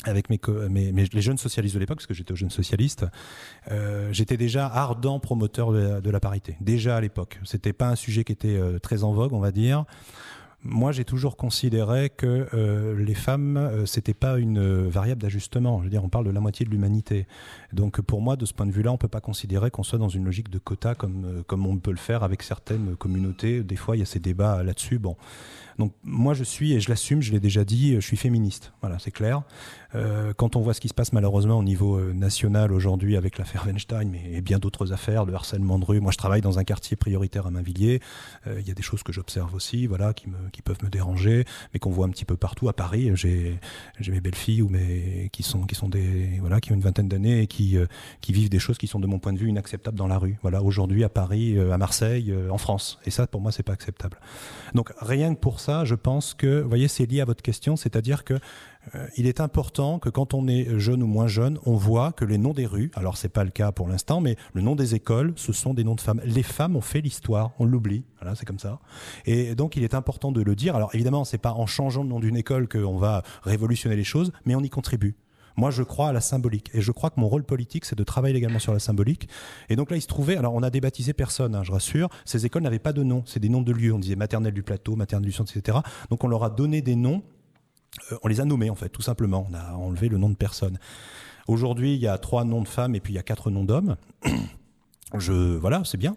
avec 0.04 0.28
les 0.28 1.22
jeunes 1.22 1.38
socialistes 1.38 1.74
de 1.74 1.80
l'époque, 1.80 1.98
parce 1.98 2.06
que 2.06 2.14
j'étais 2.14 2.34
jeune 2.34 2.50
socialiste, 2.50 3.06
euh, 3.70 4.08
j'étais 4.12 4.36
déjà 4.36 4.66
ardent 4.66 5.20
promoteur 5.20 5.72
de 5.72 6.10
la, 6.10 6.20
parité. 6.20 6.56
Déjà 6.60 6.96
à 6.96 7.00
l'époque, 7.00 7.40
c'était 7.44 7.72
pas 7.72 7.88
un 7.88 7.96
sujet 7.96 8.24
qui 8.24 8.32
était 8.32 8.56
euh, 8.56 8.78
très 8.78 9.04
en 9.04 9.12
vogue, 9.12 9.32
on 9.32 9.40
va 9.40 9.52
dire. 9.52 9.84
Moi, 10.62 10.92
j'ai 10.92 11.06
toujours 11.06 11.38
considéré 11.38 12.10
que 12.10 12.46
euh, 12.52 12.94
les 13.02 13.14
femmes, 13.14 13.56
euh, 13.56 13.86
c'était 13.86 14.12
pas 14.12 14.38
une 14.38 14.88
variable 14.88 15.22
d'ajustement. 15.22 15.78
Je 15.78 15.84
veux 15.84 15.90
dire, 15.90 16.04
on 16.04 16.10
parle 16.10 16.26
de 16.26 16.30
la 16.30 16.40
moitié 16.40 16.66
de 16.66 16.70
l'humanité. 16.70 17.26
Donc, 17.72 18.02
pour 18.02 18.20
moi, 18.20 18.36
de 18.36 18.44
ce 18.44 18.52
point 18.52 18.66
de 18.66 18.70
vue-là, 18.70 18.92
on 18.92 18.98
peut 18.98 19.08
pas 19.08 19.22
considérer 19.22 19.70
qu'on 19.70 19.82
soit 19.82 19.98
dans 19.98 20.10
une 20.10 20.26
logique 20.26 20.50
de 20.50 20.58
quota 20.58 20.94
comme 20.94 21.42
comme 21.46 21.66
on 21.66 21.78
peut 21.78 21.92
le 21.92 21.96
faire 21.96 22.24
avec 22.24 22.42
certaines 22.42 22.94
communautés. 22.96 23.62
Des 23.62 23.76
fois, 23.76 23.96
il 23.96 24.00
y 24.00 24.02
a 24.02 24.06
ces 24.06 24.20
débats 24.20 24.62
là-dessus. 24.62 24.98
Bon, 24.98 25.16
donc 25.78 25.92
moi 26.02 26.34
je 26.34 26.44
suis, 26.44 26.72
et 26.72 26.80
je 26.80 26.88
l'assume, 26.88 27.22
je 27.22 27.32
l'ai 27.32 27.40
déjà 27.40 27.64
dit, 27.64 27.94
je 27.94 28.00
suis 28.00 28.16
féministe. 28.16 28.72
Voilà, 28.80 28.98
c'est 28.98 29.10
clair. 29.10 29.42
Euh, 29.94 30.32
quand 30.36 30.54
on 30.56 30.60
voit 30.60 30.74
ce 30.74 30.80
qui 30.80 30.88
se 30.88 30.94
passe 30.94 31.12
malheureusement 31.12 31.58
au 31.58 31.64
niveau 31.64 31.96
euh, 31.96 32.12
national 32.12 32.72
aujourd'hui 32.72 33.16
avec 33.16 33.38
l'affaire 33.38 33.64
Weinstein, 33.66 34.08
mais 34.08 34.22
et 34.32 34.40
bien 34.40 34.58
d'autres 34.58 34.92
affaires, 34.92 35.24
le 35.24 35.34
harcèlement 35.34 35.78
de 35.78 35.84
rue. 35.84 36.00
Moi 36.00 36.12
je 36.12 36.16
travaille 36.16 36.42
dans 36.42 36.58
un 36.58 36.64
quartier 36.64 36.96
prioritaire 36.96 37.46
à 37.46 37.50
Mainvilliers. 37.50 38.00
Euh, 38.46 38.60
il 38.60 38.68
y 38.68 38.70
a 38.70 38.74
des 38.74 38.82
choses 38.82 39.02
que 39.02 39.12
j'observe 39.12 39.54
aussi, 39.54 39.86
voilà, 39.86 40.12
qui, 40.14 40.28
peuvent 40.62 40.82
me 40.84 40.90
déranger, 40.90 41.44
mais 41.72 41.80
qu'on 41.80 41.90
voit 41.90 42.06
un 42.06 42.10
petit 42.10 42.24
peu 42.24 42.36
partout. 42.36 42.68
À 42.68 42.72
Paris, 42.72 43.10
j'ai 43.14 43.58
mes 44.08 44.20
belles 44.20 44.34
filles 44.34 44.62
ou 44.62 44.68
mes 44.68 45.28
qui 45.32 45.42
sont 45.42 45.62
qui 45.62 45.74
sont 45.74 45.88
des 45.88 46.38
voilà 46.40 46.60
qui 46.60 46.72
ont 46.72 46.74
une 46.74 46.82
vingtaine 46.82 47.08
d'années 47.08 47.42
et 47.42 47.46
qui 47.46 47.76
qui 48.20 48.32
vivent 48.32 48.50
des 48.50 48.58
choses 48.58 48.78
qui 48.78 48.86
sont 48.86 49.00
de 49.00 49.06
mon 49.06 49.18
point 49.18 49.32
de 49.32 49.38
vue 49.38 49.48
inacceptables 49.48 49.96
dans 49.96 50.06
la 50.06 50.18
rue. 50.18 50.38
Voilà, 50.42 50.62
aujourd'hui 50.62 51.02
à 51.02 51.08
Paris, 51.08 51.58
à 51.58 51.78
Marseille, 51.78 52.32
en 52.50 52.58
France. 52.58 52.98
Et 53.06 53.10
ça 53.10 53.26
pour 53.26 53.40
moi 53.40 53.52
c'est 53.52 53.62
pas 53.62 53.72
acceptable. 53.72 54.18
Donc 54.74 54.92
rien 55.00 55.34
que 55.34 55.40
pour 55.40 55.60
ça 55.60 55.69
je 55.84 55.94
pense 55.94 56.34
que, 56.34 56.60
vous 56.60 56.68
voyez, 56.68 56.88
c'est 56.88 57.06
lié 57.06 57.20
à 57.20 57.24
votre 57.24 57.42
question, 57.42 57.76
c'est-à-dire 57.76 58.24
que 58.24 58.34
euh, 58.94 59.06
il 59.16 59.26
est 59.26 59.40
important 59.40 59.98
que 59.98 60.08
quand 60.08 60.34
on 60.34 60.48
est 60.48 60.78
jeune 60.78 61.02
ou 61.02 61.06
moins 61.06 61.26
jeune, 61.26 61.58
on 61.66 61.74
voit 61.74 62.12
que 62.12 62.24
les 62.24 62.38
noms 62.38 62.54
des 62.54 62.66
rues, 62.66 62.90
alors 62.94 63.16
c'est 63.16 63.28
pas 63.28 63.44
le 63.44 63.50
cas 63.50 63.72
pour 63.72 63.88
l'instant, 63.88 64.20
mais 64.20 64.36
le 64.54 64.62
nom 64.62 64.74
des 64.74 64.94
écoles, 64.94 65.32
ce 65.36 65.52
sont 65.52 65.74
des 65.74 65.84
noms 65.84 65.94
de 65.94 66.00
femmes. 66.00 66.20
Les 66.24 66.42
femmes 66.42 66.76
ont 66.76 66.80
fait 66.80 67.00
l'histoire, 67.00 67.52
on 67.58 67.64
l'oublie, 67.64 68.04
voilà, 68.20 68.34
c'est 68.34 68.46
comme 68.46 68.58
ça. 68.58 68.80
Et 69.26 69.54
donc 69.54 69.76
il 69.76 69.84
est 69.84 69.94
important 69.94 70.32
de 70.32 70.42
le 70.42 70.56
dire. 70.56 70.76
Alors 70.76 70.94
évidemment, 70.94 71.24
c'est 71.24 71.38
pas 71.38 71.52
en 71.52 71.66
changeant 71.66 72.02
le 72.02 72.08
nom 72.08 72.20
d'une 72.20 72.36
école 72.36 72.68
qu'on 72.68 72.98
va 72.98 73.22
révolutionner 73.42 73.96
les 73.96 74.04
choses, 74.04 74.32
mais 74.46 74.54
on 74.54 74.62
y 74.62 74.70
contribue. 74.70 75.14
Moi, 75.56 75.70
je 75.70 75.82
crois 75.82 76.08
à 76.08 76.12
la 76.12 76.20
symbolique. 76.20 76.70
Et 76.74 76.80
je 76.80 76.92
crois 76.92 77.10
que 77.10 77.20
mon 77.20 77.28
rôle 77.28 77.44
politique, 77.44 77.84
c'est 77.84 77.96
de 77.96 78.04
travailler 78.04 78.36
également 78.36 78.58
sur 78.58 78.72
la 78.72 78.78
symbolique. 78.78 79.28
Et 79.68 79.76
donc 79.76 79.90
là, 79.90 79.96
il 79.96 80.02
se 80.02 80.06
trouvait, 80.06 80.36
alors 80.36 80.54
on 80.54 80.62
a 80.62 80.70
débaptisé 80.70 81.12
personne, 81.12 81.54
hein, 81.54 81.62
je 81.62 81.72
rassure. 81.72 82.08
Ces 82.24 82.46
écoles 82.46 82.62
n'avaient 82.62 82.78
pas 82.78 82.92
de 82.92 83.02
nom. 83.02 83.22
C'est 83.26 83.40
des 83.40 83.48
noms 83.48 83.62
de 83.62 83.72
lieux. 83.72 83.92
On 83.92 83.98
disait 83.98 84.16
maternelle 84.16 84.54
du 84.54 84.62
plateau, 84.62 84.96
maternelle 84.96 85.26
du 85.26 85.32
centre, 85.32 85.56
etc. 85.56 85.78
Donc 86.10 86.24
on 86.24 86.28
leur 86.28 86.44
a 86.44 86.50
donné 86.50 86.82
des 86.82 86.96
noms. 86.96 87.22
Euh, 88.12 88.18
on 88.22 88.28
les 88.28 88.40
a 88.40 88.44
nommés, 88.44 88.70
en 88.70 88.74
fait, 88.74 88.88
tout 88.88 89.02
simplement. 89.02 89.46
On 89.50 89.54
a 89.54 89.74
enlevé 89.74 90.08
le 90.08 90.18
nom 90.18 90.28
de 90.28 90.36
personne. 90.36 90.78
Aujourd'hui, 91.48 91.94
il 91.94 92.00
y 92.00 92.06
a 92.06 92.16
trois 92.18 92.44
noms 92.44 92.62
de 92.62 92.68
femmes 92.68 92.94
et 92.94 93.00
puis 93.00 93.12
il 93.12 93.16
y 93.16 93.18
a 93.18 93.22
quatre 93.22 93.50
noms 93.50 93.64
d'hommes. 93.64 93.96
Voilà, 95.12 95.82
c'est 95.84 95.98
bien. 95.98 96.16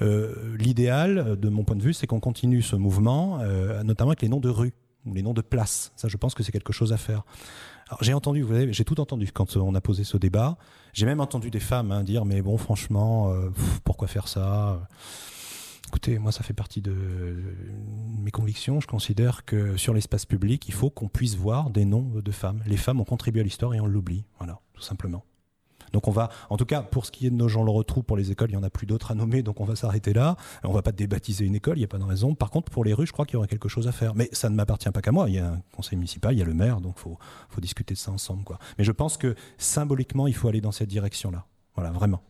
Euh, 0.00 0.56
l'idéal, 0.56 1.38
de 1.38 1.48
mon 1.50 1.64
point 1.64 1.76
de 1.76 1.82
vue, 1.82 1.92
c'est 1.92 2.06
qu'on 2.06 2.20
continue 2.20 2.62
ce 2.62 2.74
mouvement, 2.74 3.40
euh, 3.40 3.82
notamment 3.82 4.10
avec 4.10 4.22
les 4.22 4.30
noms 4.30 4.40
de 4.40 4.48
rues 4.48 4.72
ou 5.04 5.14
les 5.14 5.22
noms 5.22 5.34
de 5.34 5.42
places. 5.42 5.92
Ça, 5.96 6.08
je 6.08 6.16
pense 6.16 6.34
que 6.34 6.42
c'est 6.42 6.52
quelque 6.52 6.72
chose 6.72 6.92
à 6.92 6.96
faire 6.96 7.24
j'ai 8.00 8.14
entendu, 8.14 8.42
vous 8.42 8.52
savez, 8.52 8.72
j'ai 8.72 8.84
tout 8.84 9.00
entendu 9.00 9.30
quand 9.32 9.56
on 9.56 9.74
a 9.74 9.80
posé 9.80 10.04
ce 10.04 10.16
débat. 10.16 10.56
J'ai 10.92 11.06
même 11.06 11.20
entendu 11.20 11.50
des 11.50 11.60
femmes 11.60 11.92
hein, 11.92 12.02
dire, 12.02 12.24
mais 12.24 12.42
bon, 12.42 12.58
franchement, 12.58 13.30
euh, 13.30 13.50
pourquoi 13.84 14.08
faire 14.08 14.28
ça? 14.28 14.80
Écoutez, 15.88 16.18
moi, 16.18 16.32
ça 16.32 16.42
fait 16.42 16.52
partie 16.52 16.82
de 16.82 16.94
mes 18.18 18.30
convictions. 18.30 18.80
Je 18.80 18.86
considère 18.86 19.46
que 19.46 19.78
sur 19.78 19.94
l'espace 19.94 20.26
public, 20.26 20.68
il 20.68 20.74
faut 20.74 20.90
qu'on 20.90 21.08
puisse 21.08 21.36
voir 21.36 21.70
des 21.70 21.86
noms 21.86 22.10
de 22.14 22.30
femmes. 22.30 22.62
Les 22.66 22.76
femmes 22.76 23.00
ont 23.00 23.04
contribué 23.04 23.40
à 23.40 23.44
l'histoire 23.44 23.72
et 23.72 23.80
on 23.80 23.86
l'oublie. 23.86 24.24
Voilà, 24.38 24.60
tout 24.74 24.82
simplement. 24.82 25.24
Donc 25.92 26.08
on 26.08 26.10
va, 26.10 26.30
en 26.50 26.56
tout 26.56 26.64
cas, 26.64 26.82
pour 26.82 27.06
ce 27.06 27.10
qui 27.10 27.26
est 27.26 27.30
de 27.30 27.34
nos 27.34 27.48
gens 27.48 27.64
le 27.64 27.70
retrouvent 27.70 28.04
pour 28.04 28.16
les 28.16 28.30
écoles, 28.30 28.50
il 28.50 28.54
y 28.54 28.56
en 28.56 28.62
a 28.62 28.70
plus 28.70 28.86
d'autres 28.86 29.10
à 29.10 29.14
nommer, 29.14 29.42
donc 29.42 29.60
on 29.60 29.64
va 29.64 29.76
s'arrêter 29.76 30.12
là. 30.12 30.36
On 30.64 30.72
va 30.72 30.82
pas 30.82 30.92
débaptiser 30.92 31.44
une 31.44 31.54
école, 31.54 31.76
il 31.76 31.80
n'y 31.80 31.84
a 31.84 31.88
pas 31.88 31.98
de 31.98 32.04
raison. 32.04 32.34
Par 32.34 32.50
contre, 32.50 32.70
pour 32.70 32.84
les 32.84 32.94
rues, 32.94 33.06
je 33.06 33.12
crois 33.12 33.26
qu'il 33.26 33.34
y 33.34 33.36
aurait 33.36 33.48
quelque 33.48 33.68
chose 33.68 33.88
à 33.88 33.92
faire. 33.92 34.14
Mais 34.14 34.28
ça 34.32 34.48
ne 34.48 34.54
m'appartient 34.54 34.90
pas 34.90 35.02
qu'à 35.02 35.12
moi. 35.12 35.28
Il 35.28 35.34
y 35.34 35.38
a 35.38 35.52
un 35.52 35.62
conseil 35.72 35.96
municipal, 35.96 36.34
il 36.34 36.38
y 36.38 36.42
a 36.42 36.46
le 36.46 36.54
maire, 36.54 36.80
donc 36.80 36.98
faut, 36.98 37.18
faut 37.48 37.60
discuter 37.60 37.94
de 37.94 37.98
ça 37.98 38.10
ensemble. 38.10 38.44
Mais 38.78 38.84
je 38.84 38.92
pense 38.92 39.16
que 39.16 39.34
symboliquement, 39.58 40.26
il 40.26 40.34
faut 40.34 40.48
aller 40.48 40.60
dans 40.60 40.72
cette 40.72 40.88
direction-là. 40.88 41.44
Voilà, 41.74 41.90
vraiment. 41.90 42.22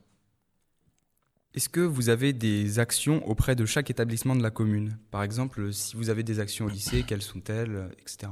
Est-ce 1.55 1.69
que 1.69 1.81
vous 1.81 2.09
avez 2.09 2.33
des 2.33 2.79
actions 2.79 3.27
auprès 3.27 3.57
de 3.57 3.65
chaque 3.65 3.91
établissement 3.91 4.37
de 4.37 4.43
la 4.43 4.51
commune? 4.51 4.99
Par 5.11 5.23
exemple, 5.23 5.73
si 5.73 5.97
vous 5.97 6.11
avez 6.11 6.23
des 6.23 6.41
actions 6.41 6.67
au 6.67 6.69
lycée, 6.69 7.05
quelles 7.07 7.23
sont-elles, 7.23 7.89
etc. 7.99 8.31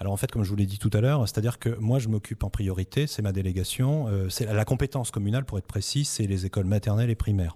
Alors 0.00 0.12
en 0.12 0.16
fait, 0.16 0.30
comme 0.30 0.44
je 0.44 0.50
vous 0.50 0.56
l'ai 0.56 0.66
dit 0.66 0.78
tout 0.78 0.90
à 0.92 1.00
l'heure, 1.00 1.26
c'est-à-dire 1.28 1.58
que 1.58 1.70
moi 1.78 1.98
je 1.98 2.08
m'occupe 2.08 2.44
en 2.44 2.50
priorité, 2.50 3.06
c'est 3.06 3.22
ma 3.22 3.32
délégation, 3.32 4.08
euh, 4.08 4.28
c'est 4.28 4.46
la 4.46 4.64
compétence 4.64 5.10
communale 5.10 5.44
pour 5.44 5.58
être 5.58 5.66
précis, 5.66 6.04
c'est 6.04 6.26
les 6.26 6.46
écoles 6.46 6.66
maternelles 6.66 7.10
et 7.10 7.14
primaires. 7.14 7.54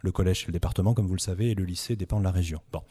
Le 0.00 0.12
collège, 0.12 0.40
c'est 0.40 0.46
le 0.46 0.52
département, 0.52 0.94
comme 0.94 1.06
vous 1.06 1.14
le 1.14 1.20
savez, 1.20 1.50
et 1.50 1.54
le 1.54 1.64
lycée 1.64 1.96
dépend 1.96 2.18
de 2.18 2.24
la 2.24 2.30
région. 2.30 2.60
Bon. 2.72 2.82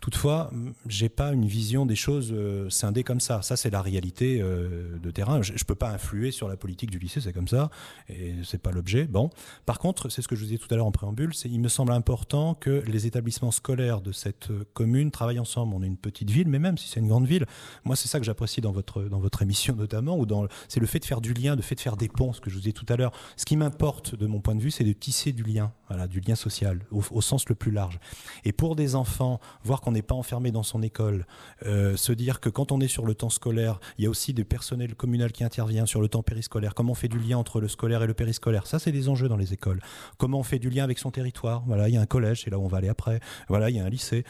Toutefois, 0.00 0.50
j'ai 0.86 1.08
pas 1.08 1.32
une 1.32 1.46
vision 1.46 1.86
des 1.86 1.96
choses 1.96 2.32
euh, 2.32 2.68
scindées 2.68 3.04
comme 3.04 3.20
ça. 3.20 3.42
Ça, 3.42 3.56
c'est 3.56 3.70
la 3.70 3.82
réalité 3.82 4.40
euh, 4.40 4.98
de 4.98 5.10
terrain. 5.10 5.42
Je, 5.42 5.52
ne 5.52 5.58
peux 5.66 5.74
pas 5.74 5.90
influer 5.90 6.30
sur 6.30 6.48
la 6.48 6.56
politique 6.56 6.90
du 6.90 6.98
lycée, 6.98 7.20
c'est 7.20 7.32
comme 7.32 7.48
ça, 7.48 7.70
et 8.08 8.34
c'est 8.44 8.60
pas 8.60 8.72
l'objet. 8.72 9.04
Bon. 9.04 9.30
Par 9.66 9.78
contre, 9.78 10.08
c'est 10.10 10.22
ce 10.22 10.28
que 10.28 10.36
je 10.36 10.40
vous 10.40 10.46
disais 10.46 10.58
tout 10.58 10.72
à 10.72 10.76
l'heure 10.76 10.86
en 10.86 10.92
préambule, 10.92 11.34
c'est 11.34 11.48
il 11.48 11.60
me 11.60 11.68
semble 11.68 11.92
important 11.92 12.54
que 12.54 12.82
les 12.86 13.06
établissements 13.06 13.50
scolaires 13.50 14.00
de 14.00 14.12
cette 14.12 14.50
euh, 14.50 14.64
commune 14.74 15.10
travaillent 15.10 15.38
ensemble. 15.38 15.74
On 15.74 15.82
est 15.82 15.86
une 15.86 15.96
petite 15.96 16.30
ville, 16.30 16.48
mais 16.48 16.58
même 16.58 16.76
si 16.76 16.88
c'est 16.88 17.00
une 17.00 17.08
grande 17.08 17.26
ville, 17.26 17.46
moi, 17.84 17.96
c'est 17.96 18.08
ça 18.08 18.18
que 18.18 18.24
j'apprécie 18.24 18.60
dans 18.60 18.72
votre 18.72 19.02
dans 19.02 19.20
votre 19.20 19.42
émission 19.42 19.74
notamment, 19.74 20.18
ou 20.18 20.26
dans 20.26 20.46
c'est 20.68 20.80
le 20.80 20.86
fait 20.86 20.98
de 20.98 21.04
faire 21.04 21.20
du 21.20 21.32
lien, 21.32 21.56
le 21.56 21.62
fait 21.62 21.74
de 21.74 21.80
faire 21.80 21.96
des 21.96 22.08
ponts, 22.08 22.32
ce 22.32 22.40
que 22.40 22.50
je 22.50 22.54
vous 22.54 22.60
disais 22.60 22.72
tout 22.72 22.86
à 22.88 22.96
l'heure. 22.96 23.12
Ce 23.36 23.44
qui 23.44 23.56
m'importe 23.56 24.14
de 24.14 24.26
mon 24.26 24.40
point 24.40 24.54
de 24.54 24.60
vue, 24.60 24.70
c'est 24.70 24.84
de 24.84 24.92
tisser 24.92 25.32
du 25.32 25.42
lien, 25.42 25.72
voilà, 25.90 26.06
du 26.06 26.20
lien 26.20 26.36
social 26.36 26.78
au, 26.92 27.20
sens 27.20 27.48
le 27.48 27.56
plus 27.56 27.72
large. 27.72 27.98
Et 28.44 28.52
pour 28.52 28.76
des 28.76 28.94
enfants, 28.94 29.40
voir 29.64 29.80
qu'on 29.80 29.90
n'est 29.90 30.02
pas 30.02 30.14
enfermé 30.14 30.52
dans 30.52 30.62
son 30.62 30.82
école, 30.82 31.26
euh, 31.66 31.96
se 31.96 32.12
dire 32.12 32.38
que 32.38 32.48
quand 32.48 32.70
on 32.70 32.80
est 32.80 32.86
sur 32.86 33.04
le 33.04 33.14
temps 33.14 33.28
scolaire, 33.28 33.80
il 33.98 34.04
y 34.04 34.06
a 34.06 34.10
aussi 34.10 34.32
des 34.32 34.44
personnels 34.44 34.94
communal 34.94 35.32
qui 35.32 35.42
intervient 35.42 35.86
sur 35.86 36.00
le 36.00 36.06
temps 36.06 36.22
périscolaire. 36.22 36.76
Comment 36.76 36.92
on 36.92 36.94
fait 36.94 37.08
du 37.08 37.18
lien 37.18 37.38
entre 37.38 37.60
le 37.60 37.66
scolaire 37.66 38.04
et 38.04 38.06
le 38.06 38.14
périscolaire 38.14 38.68
Ça, 38.68 38.78
c'est 38.78 38.92
des 38.92 39.08
enjeux 39.08 39.28
dans 39.28 39.36
les 39.36 39.52
écoles. 39.52 39.80
Comment 40.16 40.38
on 40.38 40.44
fait 40.44 40.60
du 40.60 40.70
lien 40.70 40.84
avec 40.84 41.00
son 41.00 41.10
territoire 41.10 41.64
Voilà, 41.66 41.88
il 41.88 41.94
y 41.96 41.98
a 41.98 42.00
un 42.00 42.06
collège, 42.06 42.42
c'est 42.44 42.50
là 42.50 42.58
où 42.60 42.62
on 42.62 42.68
va 42.68 42.78
aller 42.78 42.88
après. 42.88 43.18
Voilà, 43.48 43.68
il 43.68 43.74
y 43.74 43.80
a 43.80 43.84
un 43.84 43.90
lycée. 43.90 44.22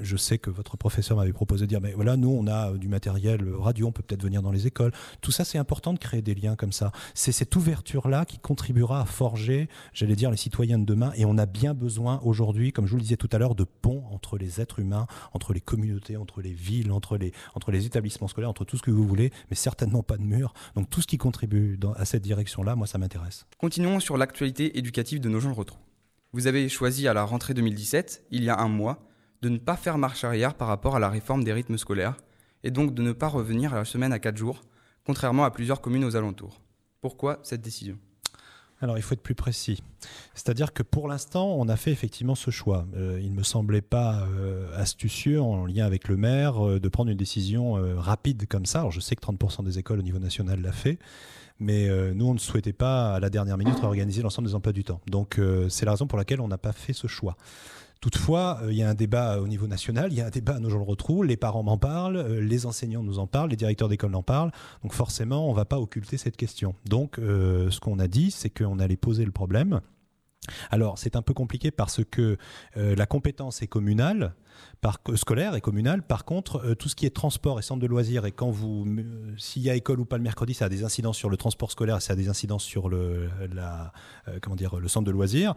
Je 0.00 0.16
sais 0.16 0.38
que 0.38 0.48
votre 0.48 0.78
professeur 0.78 1.18
m'avait 1.18 1.34
proposé 1.34 1.66
de 1.66 1.68
dire, 1.68 1.82
mais 1.82 1.92
voilà, 1.92 2.16
nous, 2.16 2.30
on 2.30 2.46
a 2.46 2.72
du 2.72 2.88
matériel 2.88 3.46
radio, 3.54 3.88
on 3.88 3.92
peut 3.92 4.02
peut-être 4.02 4.22
venir 4.22 4.40
dans 4.40 4.50
les 4.50 4.66
écoles. 4.66 4.92
Tout 5.20 5.30
ça, 5.30 5.44
c'est 5.44 5.58
important 5.58 5.92
de 5.92 5.98
créer 5.98 6.22
des 6.22 6.34
liens 6.34 6.56
comme 6.56 6.72
ça. 6.72 6.90
C'est 7.12 7.32
cette 7.32 7.54
ouverture-là 7.54 8.24
qui 8.24 8.38
contribuera 8.38 9.02
à 9.02 9.04
forger, 9.04 9.68
j'allais 9.92 10.16
dire, 10.16 10.30
les 10.30 10.38
citoyens 10.38 10.78
de 10.78 10.86
demain. 10.86 11.01
Et 11.16 11.24
on 11.24 11.38
a 11.38 11.46
bien 11.46 11.74
besoin 11.74 12.20
aujourd'hui, 12.24 12.72
comme 12.72 12.86
je 12.86 12.92
vous 12.92 12.98
le 12.98 13.02
disais 13.02 13.16
tout 13.16 13.28
à 13.32 13.38
l'heure, 13.38 13.54
de 13.54 13.64
ponts 13.64 14.04
entre 14.10 14.38
les 14.38 14.60
êtres 14.60 14.78
humains, 14.78 15.06
entre 15.32 15.52
les 15.52 15.60
communautés, 15.60 16.16
entre 16.16 16.42
les 16.42 16.52
villes, 16.52 16.92
entre 16.92 17.16
les, 17.16 17.86
établissements 17.86 18.28
scolaires, 18.28 18.50
entre 18.50 18.64
tout 18.64 18.76
ce 18.76 18.82
que 18.82 18.90
vous 18.90 19.06
voulez, 19.06 19.32
mais 19.50 19.56
certainement 19.56 20.02
pas 20.02 20.16
de 20.16 20.22
murs. 20.22 20.54
Donc 20.74 20.90
tout 20.90 21.00
ce 21.00 21.06
qui 21.06 21.18
contribue 21.18 21.78
à 21.96 22.04
cette 22.04 22.22
direction-là, 22.22 22.76
moi, 22.76 22.86
ça 22.86 22.98
m'intéresse. 22.98 23.46
Continuons 23.58 24.00
sur 24.00 24.16
l'actualité 24.16 24.78
éducative 24.78 25.20
de 25.20 25.28
nos 25.28 25.40
gens 25.40 25.50
de 25.50 25.64
Vous 26.32 26.46
avez 26.46 26.68
choisi 26.68 27.08
à 27.08 27.14
la 27.14 27.24
rentrée 27.24 27.54
2017, 27.54 28.26
il 28.30 28.44
y 28.44 28.50
a 28.50 28.58
un 28.58 28.68
mois, 28.68 29.04
de 29.42 29.48
ne 29.48 29.58
pas 29.58 29.76
faire 29.76 29.98
marche 29.98 30.24
arrière 30.24 30.54
par 30.54 30.68
rapport 30.68 30.96
à 30.96 31.00
la 31.00 31.08
réforme 31.08 31.42
des 31.42 31.52
rythmes 31.52 31.78
scolaires, 31.78 32.16
et 32.62 32.70
donc 32.70 32.94
de 32.94 33.02
ne 33.02 33.12
pas 33.12 33.28
revenir 33.28 33.74
à 33.74 33.78
la 33.78 33.84
semaine 33.84 34.12
à 34.12 34.18
4 34.18 34.36
jours, 34.36 34.62
contrairement 35.04 35.44
à 35.44 35.50
plusieurs 35.50 35.80
communes 35.80 36.04
aux 36.04 36.16
alentours. 36.16 36.60
Pourquoi 37.00 37.40
cette 37.42 37.62
décision? 37.62 37.98
Alors 38.82 38.98
il 38.98 39.02
faut 39.02 39.14
être 39.14 39.22
plus 39.22 39.34
précis. 39.34 39.82
C'est-à-dire 40.34 40.72
que 40.72 40.82
pour 40.82 41.08
l'instant, 41.08 41.54
on 41.58 41.68
a 41.68 41.76
fait 41.76 41.92
effectivement 41.92 42.34
ce 42.34 42.50
choix. 42.50 42.86
Euh, 42.96 43.20
il 43.22 43.30
ne 43.30 43.36
me 43.36 43.42
semblait 43.42 43.80
pas 43.80 44.26
euh, 44.36 44.68
astucieux 44.76 45.40
en 45.40 45.64
lien 45.66 45.86
avec 45.86 46.08
le 46.08 46.16
maire 46.16 46.66
euh, 46.66 46.80
de 46.80 46.88
prendre 46.88 47.10
une 47.10 47.16
décision 47.16 47.72
rapide 47.96 48.46
comme 48.48 48.66
ça. 48.66 48.86
Je 48.90 49.00
sais 49.00 49.14
que 49.14 49.24
30% 49.24 49.64
des 49.64 49.78
écoles 49.78 50.00
au 50.00 50.02
niveau 50.02 50.18
national 50.18 50.60
l'a 50.60 50.72
fait, 50.72 50.98
mais 51.60 51.88
nous, 52.14 52.26
on 52.26 52.34
ne 52.34 52.38
souhaitait 52.38 52.72
pas 52.72 53.14
à 53.14 53.20
la 53.20 53.30
dernière 53.30 53.56
minute 53.56 53.78
réorganiser 53.78 54.22
l'ensemble 54.22 54.48
des 54.48 54.54
emplois 54.54 54.72
du 54.72 54.84
temps. 54.84 55.00
Donc 55.06 55.40
c'est 55.68 55.86
la 55.86 55.92
raison 55.92 56.06
pour 56.06 56.18
laquelle 56.18 56.40
on 56.40 56.48
n'a 56.48 56.58
pas 56.58 56.72
fait 56.72 56.92
ce 56.92 57.06
choix. 57.06 57.36
Toutefois, 58.02 58.58
euh, 58.64 58.72
il 58.72 58.76
y 58.76 58.82
a 58.82 58.90
un 58.90 58.94
débat 58.94 59.40
au 59.40 59.46
niveau 59.46 59.68
national, 59.68 60.12
il 60.12 60.18
y 60.18 60.20
a 60.20 60.26
un 60.26 60.30
débat 60.30 60.58
nos 60.58 60.68
gens 60.68 60.78
le 60.78 60.84
retrouvent, 60.84 61.24
les 61.24 61.36
parents 61.36 61.62
m'en 61.62 61.78
parlent, 61.78 62.16
euh, 62.16 62.40
les 62.40 62.66
enseignants 62.66 63.04
nous 63.04 63.20
en 63.20 63.28
parlent, 63.28 63.50
les 63.50 63.56
directeurs 63.56 63.88
d'école 63.88 64.12
en 64.16 64.24
parlent. 64.24 64.50
Donc 64.82 64.92
forcément, 64.92 65.46
on 65.46 65.52
ne 65.52 65.56
va 65.56 65.64
pas 65.64 65.78
occulter 65.78 66.16
cette 66.16 66.36
question. 66.36 66.74
Donc 66.84 67.20
euh, 67.20 67.70
ce 67.70 67.78
qu'on 67.78 68.00
a 68.00 68.08
dit, 68.08 68.32
c'est 68.32 68.50
qu'on 68.50 68.80
allait 68.80 68.96
poser 68.96 69.24
le 69.24 69.30
problème. 69.30 69.80
Alors 70.72 70.98
c'est 70.98 71.14
un 71.14 71.22
peu 71.22 71.32
compliqué 71.32 71.70
parce 71.70 72.00
que 72.04 72.36
la 72.74 73.06
compétence 73.06 73.62
est 73.62 73.68
communale, 73.68 74.34
par, 74.80 75.00
scolaire 75.14 75.54
et 75.54 75.60
communale. 75.60 76.02
Par 76.02 76.24
contre, 76.24 76.74
tout 76.74 76.88
ce 76.88 76.96
qui 76.96 77.06
est 77.06 77.14
transport 77.14 77.58
et 77.58 77.62
centre 77.62 77.80
de 77.80 77.86
loisirs, 77.86 78.26
et 78.26 78.32
quand 78.32 78.50
vous, 78.50 78.86
s'il 79.38 79.62
y 79.62 79.70
a 79.70 79.74
école 79.74 80.00
ou 80.00 80.04
pas 80.04 80.16
le 80.16 80.22
mercredi, 80.22 80.54
ça 80.54 80.66
a 80.66 80.68
des 80.68 80.84
incidences 80.84 81.16
sur 81.16 81.30
le 81.30 81.36
transport 81.36 81.70
scolaire, 81.70 81.96
et 81.96 82.00
ça 82.00 82.12
a 82.14 82.16
des 82.16 82.28
incidences 82.28 82.64
sur 82.64 82.88
dire, 84.56 84.76
le 84.76 84.88
centre 84.88 85.06
de 85.06 85.12
loisirs. 85.12 85.54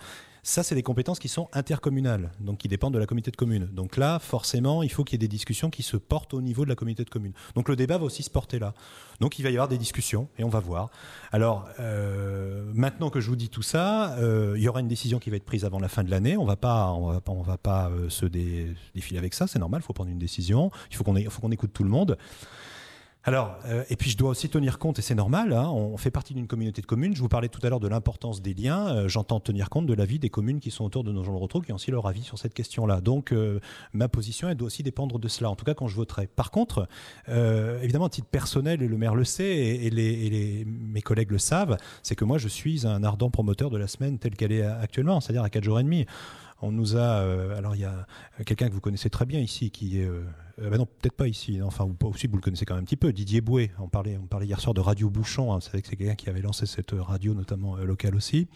Ça, 0.47 0.61
c'est 0.61 0.75
des 0.75 0.83
compétences 0.83 1.17
qui 1.17 1.27
sont 1.27 1.49
intercommunales, 1.53 2.29
donc 2.39 2.59
qui 2.59 2.67
dépendent 2.67 2.93
de 2.93 2.99
la 2.99 3.07
communauté 3.07 3.31
de 3.31 3.35
communes. 3.35 3.65
Donc 3.73 3.97
là, 3.97 4.19
forcément, 4.19 4.83
il 4.83 4.91
faut 4.91 5.03
qu'il 5.03 5.15
y 5.15 5.17
ait 5.17 5.27
des 5.27 5.27
discussions 5.27 5.71
qui 5.71 5.81
se 5.81 5.97
portent 5.97 6.35
au 6.35 6.41
niveau 6.41 6.65
de 6.65 6.69
la 6.69 6.75
communauté 6.75 7.03
de 7.03 7.09
communes. 7.09 7.33
Donc 7.55 7.67
le 7.67 7.75
débat 7.75 7.97
va 7.97 8.05
aussi 8.05 8.21
se 8.21 8.29
porter 8.29 8.59
là. 8.59 8.75
Donc 9.19 9.39
il 9.39 9.41
va 9.41 9.49
y 9.49 9.53
avoir 9.53 9.67
des 9.67 9.79
discussions 9.79 10.29
et 10.37 10.43
on 10.43 10.49
va 10.49 10.59
voir. 10.59 10.91
Alors 11.31 11.67
euh, 11.79 12.71
maintenant 12.75 13.09
que 13.09 13.21
je 13.21 13.29
vous 13.29 13.35
dis 13.35 13.49
tout 13.49 13.63
ça, 13.63 14.13
euh, 14.17 14.53
il 14.55 14.61
y 14.61 14.67
aura 14.67 14.81
une 14.81 14.87
décision 14.87 15.17
qui 15.17 15.31
va 15.31 15.37
être 15.37 15.45
prise 15.45 15.65
avant 15.65 15.79
la 15.79 15.87
fin 15.87 16.03
de 16.03 16.11
l'année. 16.11 16.37
On 16.37 16.45
va 16.45 16.57
pas, 16.57 16.91
on 16.91 17.41
va 17.41 17.57
pas, 17.57 17.89
euh, 17.89 18.09
se 18.09 18.27
défiler 18.93 19.17
avec 19.17 19.33
ça. 19.33 19.47
C'est 19.47 19.59
normal. 19.59 19.81
Il 19.83 19.85
faut 19.85 19.93
prendre 19.93 20.11
une 20.11 20.19
décision. 20.19 20.71
Il 20.91 20.95
faut 20.95 21.03
qu'on, 21.03 21.15
écoute 21.51 21.71
tout 21.73 21.83
le 21.83 21.89
monde. 21.89 22.17
Alors, 23.27 23.57
euh, 23.65 23.83
et 23.89 23.95
puis 23.95 24.11
je 24.11 24.17
dois 24.17 24.29
aussi 24.29 24.49
tenir 24.49 24.77
compte, 24.77 24.99
et 24.99 25.01
c'est 25.01 25.15
normal, 25.15 25.51
hein, 25.51 25.67
on 25.71 25.97
fait 25.97 26.11
partie 26.11 26.35
d'une 26.35 26.45
communauté 26.45 26.83
de 26.83 26.85
communes. 26.85 27.15
Je 27.15 27.21
vous 27.21 27.27
parlais 27.27 27.49
tout 27.49 27.59
à 27.63 27.69
l'heure 27.69 27.79
de 27.79 27.87
l'importance 27.87 28.39
des 28.39 28.53
liens. 28.53 28.87
Euh, 28.89 29.07
j'entends 29.07 29.39
tenir 29.39 29.71
compte 29.71 29.87
de 29.87 29.95
l'avis 29.95 30.19
des 30.19 30.29
communes 30.29 30.59
qui 30.59 30.69
sont 30.69 30.85
autour 30.85 31.03
de 31.03 31.11
nos 31.11 31.23
gens 31.23 31.33
de 31.33 31.39
retrouve, 31.39 31.63
qui 31.63 31.71
ont 31.71 31.75
aussi 31.75 31.89
leur 31.89 32.05
avis 32.05 32.21
sur 32.21 32.37
cette 32.37 32.53
question-là. 32.53 33.01
Donc, 33.01 33.31
euh, 33.31 33.59
ma 33.93 34.09
position, 34.09 34.47
elle 34.47 34.57
doit 34.57 34.67
aussi 34.67 34.83
dépendre 34.83 35.17
de 35.17 35.27
cela, 35.27 35.49
en 35.49 35.55
tout 35.55 35.65
cas 35.65 35.73
quand 35.73 35.87
je 35.87 35.95
voterai. 35.95 36.27
Par 36.27 36.51
contre, 36.51 36.87
évidemment, 37.27 38.05
à 38.05 38.09
titre 38.09 38.27
personnel, 38.27 38.83
et 38.83 38.87
le 38.87 38.97
maire 38.97 39.15
le 39.15 39.23
sait, 39.23 39.57
et, 39.57 40.65
mes 40.65 41.01
collègues 41.01 41.31
le 41.31 41.39
savent, 41.39 41.77
c'est 42.03 42.15
que 42.15 42.25
moi, 42.25 42.37
je 42.37 42.47
suis 42.47 42.85
un 42.85 43.03
ardent 43.03 43.31
promoteur 43.31 43.71
de 43.71 43.77
la 43.77 43.87
semaine 43.87 44.19
telle 44.19 44.35
qu'elle 44.35 44.51
est 44.51 44.61
actuellement, 44.61 45.19
c'est-à-dire 45.19 45.43
à 45.43 45.49
4 45.49 45.63
jours 45.63 45.79
et 45.79 45.83
demi. 45.83 46.05
On 46.61 46.71
nous 46.71 46.95
a, 46.97 47.19
alors 47.55 47.75
il 47.75 47.81
y 47.81 47.85
a 47.85 48.05
quelqu'un 48.45 48.69
que 48.69 48.73
vous 48.73 48.81
connaissez 48.81 49.09
très 49.09 49.25
bien 49.25 49.39
ici, 49.39 49.71
qui 49.71 50.01
est 50.01 50.09
euh, 50.61 50.69
bah 50.69 50.77
non, 50.77 50.85
peut-être 50.85 51.15
pas 51.15 51.27
ici. 51.27 51.61
Enfin, 51.61 51.85
vous, 51.85 52.07
aussi, 52.07 52.27
vous 52.27 52.37
le 52.37 52.41
connaissez 52.41 52.65
quand 52.65 52.75
même 52.75 52.83
un 52.83 52.85
petit 52.85 52.95
peu. 52.95 53.11
Didier 53.11 53.41
Bouet, 53.41 53.71
on 53.79 53.89
parlait, 53.89 54.17
on 54.17 54.25
parlait 54.25 54.45
hier 54.45 54.61
soir 54.61 54.73
de 54.73 54.79
Radio 54.79 55.09
Bouchon. 55.09 55.53
Hein, 55.53 55.59
c'est 55.59 55.81
quelqu'un 55.81 56.15
qui 56.15 56.29
avait 56.29 56.41
lancé 56.41 56.65
cette 56.65 56.91
radio, 56.91 57.33
notamment 57.33 57.77
euh, 57.77 57.83
locale 57.83 58.15
aussi. 58.15 58.47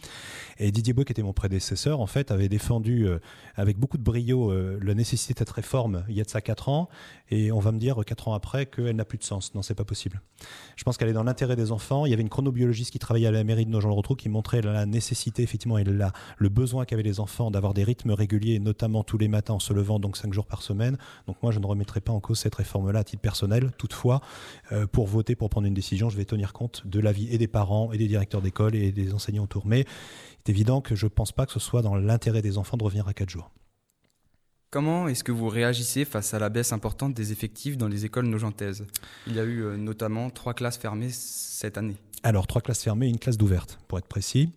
Et 0.60 0.72
Didier 0.72 0.94
Bouet, 0.94 1.04
qui 1.04 1.12
était 1.12 1.24
mon 1.24 1.34
prédécesseur, 1.34 2.00
en 2.00 2.08
fait, 2.08 2.32
avait 2.32 2.48
défendu 2.48 3.08
euh, 3.08 3.20
avec 3.56 3.78
beaucoup 3.78 3.98
de 3.98 4.04
brio 4.04 4.54
la 4.82 4.94
nécessité 4.94 5.34
de 5.34 5.40
cette 5.40 5.50
réforme 5.50 6.04
il 6.08 6.16
y 6.16 6.22
a 6.22 6.24
de 6.24 6.30
ça 6.30 6.42
4 6.42 6.70
ans. 6.70 6.90
Et 7.30 7.52
on 7.52 7.60
va 7.60 7.72
me 7.72 7.80
dire 7.80 7.98
4 8.06 8.30
ans 8.30 8.34
après 8.34 8.66
qu'elle 8.66 8.96
n'a 8.96 9.06
plus 9.06 9.18
de 9.18 9.24
sens. 9.24 9.54
Non, 9.54 9.62
c'est 9.62 9.76
pas 9.76 9.84
possible. 9.84 10.22
Je 10.76 10.84
pense 10.84 10.98
qu'elle 10.98 11.10
est 11.10 11.14
dans 11.14 11.24
l'intérêt 11.24 11.56
des 11.56 11.72
enfants. 11.72 12.06
Il 12.06 12.10
y 12.10 12.14
avait 12.14 12.22
une 12.22 12.30
chronobiologiste 12.30 12.92
qui 12.92 13.00
travaillait 13.00 13.28
à 13.28 13.32
la 13.32 13.44
mairie 13.44 13.66
de 13.66 13.72
Nogent-le-Rotrou 13.72 14.16
qui 14.16 14.30
montrait 14.30 14.62
la 14.62 14.86
nécessité, 14.86 15.44
effectivement, 15.44 15.78
et 15.78 15.84
le 15.84 16.50
besoin 16.50 16.86
qu'avaient 16.86 17.04
les 17.04 17.20
enfants 17.20 17.52
d'avoir 17.52 17.74
des 17.74 17.84
rythmes 17.84 18.12
réguliers, 18.12 18.60
notamment 18.60 19.04
tous 19.04 19.18
les 19.18 19.28
matins 19.28 19.56
en 19.56 19.60
se 19.60 19.74
levant, 19.74 20.00
donc 20.00 20.18
5 20.18 20.34
jours 20.34 20.46
par 20.46 20.62
semaine. 20.62 20.98
Donc 21.28 21.38
moi, 21.44 21.52
je 21.52 21.60
ne 21.60 21.66
remettrai 21.90 22.02
pas 22.02 22.14
en 22.14 22.20
cause 22.20 22.40
cette 22.40 22.56
réforme 22.56 22.70
réforme-là 22.70 23.00
à 23.00 23.04
titre 23.04 23.22
personnel. 23.22 23.72
Toutefois, 23.78 24.22
euh, 24.72 24.86
pour 24.86 25.08
voter, 25.08 25.36
pour 25.36 25.50
prendre 25.50 25.68
une 25.68 25.74
décision, 25.74 26.10
je 26.10 26.18
vais 26.18 26.26
tenir 26.26 26.54
compte 26.54 26.86
de 26.86 27.00
l'avis 27.00 27.34
et 27.34 27.38
des 27.38 27.48
parents 27.48 27.92
et 27.92 27.98
des 27.98 28.08
directeurs 28.08 28.42
d'école 28.42 28.76
et 28.76 28.92
des 28.92 29.14
enseignants 29.14 29.44
autour. 29.44 29.66
Mais 29.66 29.86
c'est 30.46 30.50
évident 30.50 30.82
que 30.82 30.96
je 30.96 31.06
ne 31.06 31.10
pense 31.10 31.32
pas 31.32 31.46
que 31.46 31.52
ce 31.52 31.60
soit 31.60 31.82
dans 31.82 31.96
l'intérêt 31.96 32.42
des 32.42 32.58
enfants 32.58 32.78
de 32.78 32.84
revenir 32.84 33.08
à 33.08 33.14
4 33.14 33.30
jours. 33.30 33.52
Comment 34.72 35.08
est-ce 35.08 35.24
que 35.24 35.32
vous 35.32 35.48
réagissez 35.48 36.06
face 36.06 36.36
à 36.36 36.40
la 36.40 36.50
baisse 36.50 36.74
importante 36.74 37.16
des 37.16 37.32
effectifs 37.32 37.76
dans 37.76 37.88
les 37.88 38.06
écoles 38.06 38.28
nogentaises? 38.28 38.86
Il 39.26 39.36
y 39.36 39.40
a 39.40 39.44
eu 39.44 39.64
euh, 39.64 39.78
notamment 39.78 40.30
trois 40.30 40.54
classes 40.54 40.78
fermées 40.78 41.10
cette 41.10 41.78
année. 41.78 41.96
Alors, 42.22 42.48
trois 42.48 42.62
classes 42.62 42.84
fermées 42.84 43.08
et 43.08 43.10
une 43.10 43.20
classe 43.20 43.38
d'ouverte, 43.38 43.80
pour 43.88 43.98
être 43.98 44.08
précis. 44.08 44.52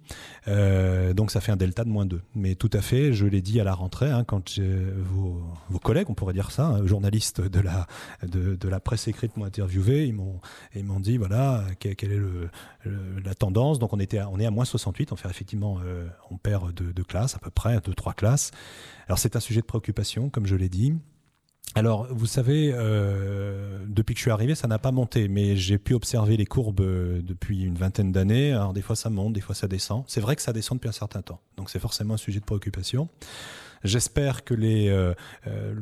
Euh, 0.49 1.15
donc, 1.15 1.31
ça 1.31 1.41
fait 1.41 1.53
un 1.53 1.57
delta 1.57 1.85
de 1.85 1.89
moins 1.89 2.07
2. 2.07 2.21
Mais 2.35 2.57
tout 2.57 2.71
à 2.73 2.81
fait, 2.81 3.13
je 3.13 3.25
l'ai 3.25 3.41
dit 3.41 3.61
à 3.61 3.65
la 3.65 3.73
rentrée, 3.73 4.11
hein, 4.11 4.25
quand 4.25 4.59
vos, 4.59 5.79
collègues, 5.79 6.11
on 6.11 6.15
pourrait 6.15 6.33
dire 6.33 6.51
ça, 6.51 6.67
hein, 6.67 6.87
journalistes 6.87 7.41
de 7.41 7.61
la, 7.61 7.87
de, 8.27 8.57
de, 8.57 8.69
la 8.69 8.81
presse 8.81 9.07
écrite 9.07 9.37
m'ont 9.37 9.45
interviewé, 9.45 10.07
ils 10.07 10.15
m'ont, 10.15 11.01
dit, 11.01 11.19
voilà, 11.19 11.65
quelle, 11.79 11.93
est 12.01 12.07
le, 12.17 12.51
la 13.25 13.35
tendance. 13.35 13.79
Donc, 13.79 13.93
on, 13.93 14.01
était 14.01 14.21
on 14.21 14.41
est 14.41 14.47
à 14.47 14.51
moins 14.51 14.65
68, 14.65 15.13
on 15.13 15.17
fait 15.17 15.29
effectivement, 15.29 15.79
euh, 15.85 16.09
on 16.31 16.39
perd 16.39 16.73
deux, 16.73 16.93
deux 16.93 17.05
classes, 17.05 17.37
à 17.37 17.39
peu 17.39 17.51
près, 17.51 17.81
deux, 17.81 17.95
trois 17.95 18.15
classes. 18.15 18.51
Alors, 19.07 19.19
c'est 19.19 19.37
un 19.37 19.41
sujet 19.41 19.61
de 19.61 19.67
préoccupation, 19.67 20.31
comme 20.31 20.47
je 20.47 20.57
l'ai 20.57 20.69
dit. 20.69 20.95
Alors, 21.75 22.07
vous 22.11 22.27
savez, 22.27 22.71
euh, 22.75 23.79
depuis 23.87 24.15
que 24.15 24.19
je 24.19 24.25
suis 24.25 24.31
arrivé, 24.31 24.55
ça 24.55 24.69
n'a 24.69 24.79
pas 24.79 24.93
monté, 24.93 25.29
mais 25.29 25.57
j'ai 25.57 25.79
pu 25.79 25.95
observer 25.95 26.37
les 26.37 26.45
courbes 26.45 26.83
euh, 26.83 27.23
depuis 27.23 27.63
une 27.63 27.77
vingtaine 27.77 28.13
d'années. 28.13 28.53
Alors, 28.53 28.75
des 28.75 28.83
fois 28.83 28.95
ça 28.95 29.09
monte, 29.09 29.33
des 29.33 29.41
fois 29.41 29.55
ça 29.55 29.69
descend. 29.69 30.05
C'est 30.07 30.21
vrai 30.21 30.37
que 30.37 30.43
ça 30.43 30.53
descend 30.53 30.77
depuis 30.77 30.91
un 30.91 30.93
certain 30.93 31.23
temps, 31.23 31.41
donc 31.57 31.71
c'est 31.71 31.79
forcément 31.79 32.15
un 32.15 32.19
sujet 32.19 32.41
de 32.41 32.45
préoccupation. 32.45 33.09
J'espère 33.85 34.45
que 34.45 34.55
les, 34.55 34.89
euh, 34.89 35.13
euh, 35.47 35.75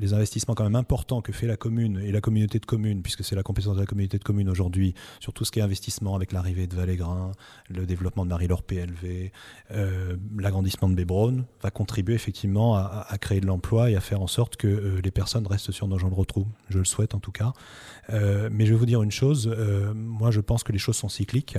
les 0.00 0.14
investissements 0.14 0.54
quand 0.54 0.64
même 0.64 0.76
importants 0.76 1.20
que 1.20 1.32
fait 1.32 1.46
la 1.46 1.56
commune 1.56 2.00
et 2.02 2.10
la 2.10 2.20
communauté 2.20 2.58
de 2.58 2.66
communes, 2.66 3.02
puisque 3.02 3.24
c'est 3.24 3.36
la 3.36 3.42
compétence 3.42 3.76
de 3.76 3.80
la 3.80 3.86
communauté 3.86 4.18
de 4.18 4.24
communes 4.24 4.48
aujourd'hui, 4.48 4.94
sur 5.20 5.32
tout 5.32 5.44
ce 5.44 5.52
qui 5.52 5.58
est 5.58 5.62
investissement 5.62 6.14
avec 6.14 6.32
l'arrivée 6.32 6.66
de 6.66 6.74
Valais-Grain, 6.74 7.32
le 7.68 7.84
développement 7.84 8.24
de 8.24 8.30
Marie-Laure 8.30 8.62
PLV, 8.62 9.32
euh, 9.72 10.16
l'agrandissement 10.38 10.88
de 10.88 10.94
Bébron, 10.94 11.44
va 11.62 11.70
contribuer 11.70 12.14
effectivement 12.14 12.76
à, 12.76 13.06
créer 13.20 13.40
de 13.40 13.46
l'emploi 13.46 13.90
et 13.90 13.96
à 13.96 14.00
faire 14.00 14.22
en 14.22 14.26
sorte 14.26 14.56
que 14.56 15.00
les 15.02 15.10
personnes 15.10 15.46
restent 15.46 15.72
sur 15.72 15.86
nos 15.88 15.98
gens 15.98 16.08
de 16.08 16.14
retrouve. 16.14 16.46
Je 16.70 16.78
le 16.78 16.84
souhaite 16.84 17.14
en 17.14 17.20
tout 17.20 17.32
cas. 17.32 17.52
Mais 18.10 18.66
je 18.66 18.72
vais 18.72 18.78
vous 18.78 18.86
dire 18.86 19.02
une 19.02 19.10
chose, 19.10 19.54
moi 19.94 20.30
je 20.30 20.40
pense 20.40 20.64
que 20.64 20.72
les 20.72 20.78
choses 20.78 20.96
sont 20.96 21.08
cycliques 21.08 21.58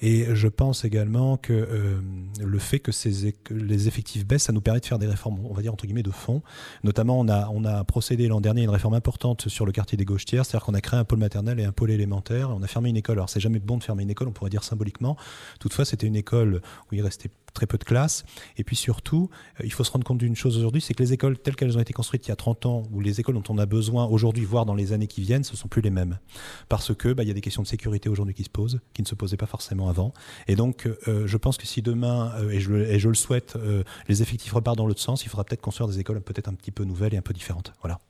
et 0.00 0.34
je 0.34 0.48
pense 0.48 0.84
également 0.84 1.36
que 1.36 2.00
le 2.40 2.58
fait 2.58 2.80
que, 2.80 2.90
que 2.90 3.54
les 3.54 3.88
effectifs 3.88 4.26
baissent, 4.26 4.44
ça 4.44 4.52
nous 4.52 4.60
permet 4.60 4.80
de 4.80 4.86
faire 4.86 4.98
des 4.98 5.06
réformes, 5.06 5.25
on 5.26 5.54
va 5.54 5.62
dire 5.62 5.72
entre 5.72 5.86
guillemets, 5.86 6.02
de 6.02 6.10
fond. 6.10 6.42
Notamment, 6.84 7.20
on 7.20 7.28
a, 7.28 7.84
procédé 7.84 8.28
l'an 8.28 8.40
dernier 8.40 8.62
à 8.62 8.64
une 8.64 8.70
réforme 8.70 8.94
importante 8.94 9.48
sur 9.48 9.66
le 9.66 9.72
quartier 9.72 9.96
des 9.96 10.04
Gauchetières, 10.04 10.44
c'est-à-dire 10.44 10.64
qu'on 10.64 10.74
a 10.74 10.80
créé 10.80 10.98
un 10.98 11.04
pôle 11.04 11.18
maternel 11.18 11.60
et 11.60 11.64
un 11.64 11.72
pôle 11.72 11.90
élémentaire, 11.90 12.50
on 12.50 12.62
a 12.62 12.66
fermé 12.66 12.90
une 12.90 12.96
école. 12.96 13.18
Alors 13.18 13.30
c'est 13.30 13.40
jamais 13.40 13.58
bon 13.58 13.76
de 13.76 13.84
fermer 13.84 14.02
une 14.02 14.10
école, 14.10 14.28
on 14.28 14.32
pourrait 14.32 14.50
dire 14.50 14.64
symboliquement. 14.64 15.16
Toutefois, 15.60 15.84
c'était 15.84 16.06
une 16.06 16.16
école 16.16 16.62
où 16.90 16.94
il 16.94 17.02
restait 17.02 17.30
très 17.56 17.66
peu 17.66 17.78
de 17.78 17.84
classes. 17.84 18.24
Et 18.56 18.64
puis 18.64 18.76
surtout, 18.76 19.28
euh, 19.60 19.64
il 19.64 19.72
faut 19.72 19.82
se 19.82 19.90
rendre 19.90 20.04
compte 20.04 20.18
d'une 20.18 20.36
chose 20.36 20.56
aujourd'hui, 20.56 20.80
c'est 20.80 20.94
que 20.94 21.02
les 21.02 21.12
écoles 21.12 21.38
telles 21.38 21.56
qu'elles 21.56 21.76
ont 21.76 21.80
été 21.80 21.92
construites 21.92 22.26
il 22.26 22.28
y 22.28 22.32
a 22.32 22.36
30 22.36 22.66
ans, 22.66 22.82
ou 22.92 23.00
les 23.00 23.20
écoles 23.20 23.34
dont 23.34 23.42
on 23.48 23.58
a 23.58 23.66
besoin 23.66 24.06
aujourd'hui, 24.06 24.44
voire 24.44 24.66
dans 24.66 24.74
les 24.74 24.92
années 24.92 25.08
qui 25.08 25.22
viennent, 25.22 25.44
ce 25.44 25.56
sont 25.56 25.68
plus 25.68 25.82
les 25.82 25.90
mêmes. 25.90 26.18
Parce 26.68 26.94
que 26.94 27.12
bah, 27.12 27.24
il 27.24 27.28
y 27.28 27.30
a 27.30 27.34
des 27.34 27.40
questions 27.40 27.62
de 27.62 27.66
sécurité 27.66 28.08
aujourd'hui 28.08 28.34
qui 28.34 28.44
se 28.44 28.50
posent, 28.50 28.80
qui 28.94 29.02
ne 29.02 29.06
se 29.06 29.14
posaient 29.14 29.36
pas 29.36 29.46
forcément 29.46 29.88
avant. 29.88 30.12
Et 30.46 30.56
donc, 30.56 30.86
euh, 31.08 31.26
je 31.26 31.36
pense 31.36 31.56
que 31.56 31.66
si 31.66 31.82
demain, 31.82 32.32
euh, 32.36 32.50
et, 32.50 32.60
je, 32.60 33.08
le 33.08 33.14
souhaite, 33.14 33.56
euh, 33.56 33.82
les 34.08 34.22
effectifs 34.22 34.52
repartent 34.52 34.78
dans 34.78 34.86
l'autre 34.86 35.00
sens, 35.00 35.24
il 35.24 35.28
faudra 35.28 35.44
peut-être 35.44 35.60
construire 35.60 35.88
des 35.88 35.98
écoles 36.00 36.20
peut-être 36.20 36.48
un 36.48 36.54
petit 36.54 36.70
peu 36.70 36.84
nouvelles 36.84 37.14
et 37.14 37.16
un 37.16 37.22
peu 37.22 37.34
différentes. 37.34 37.72
Voilà. 37.80 38.00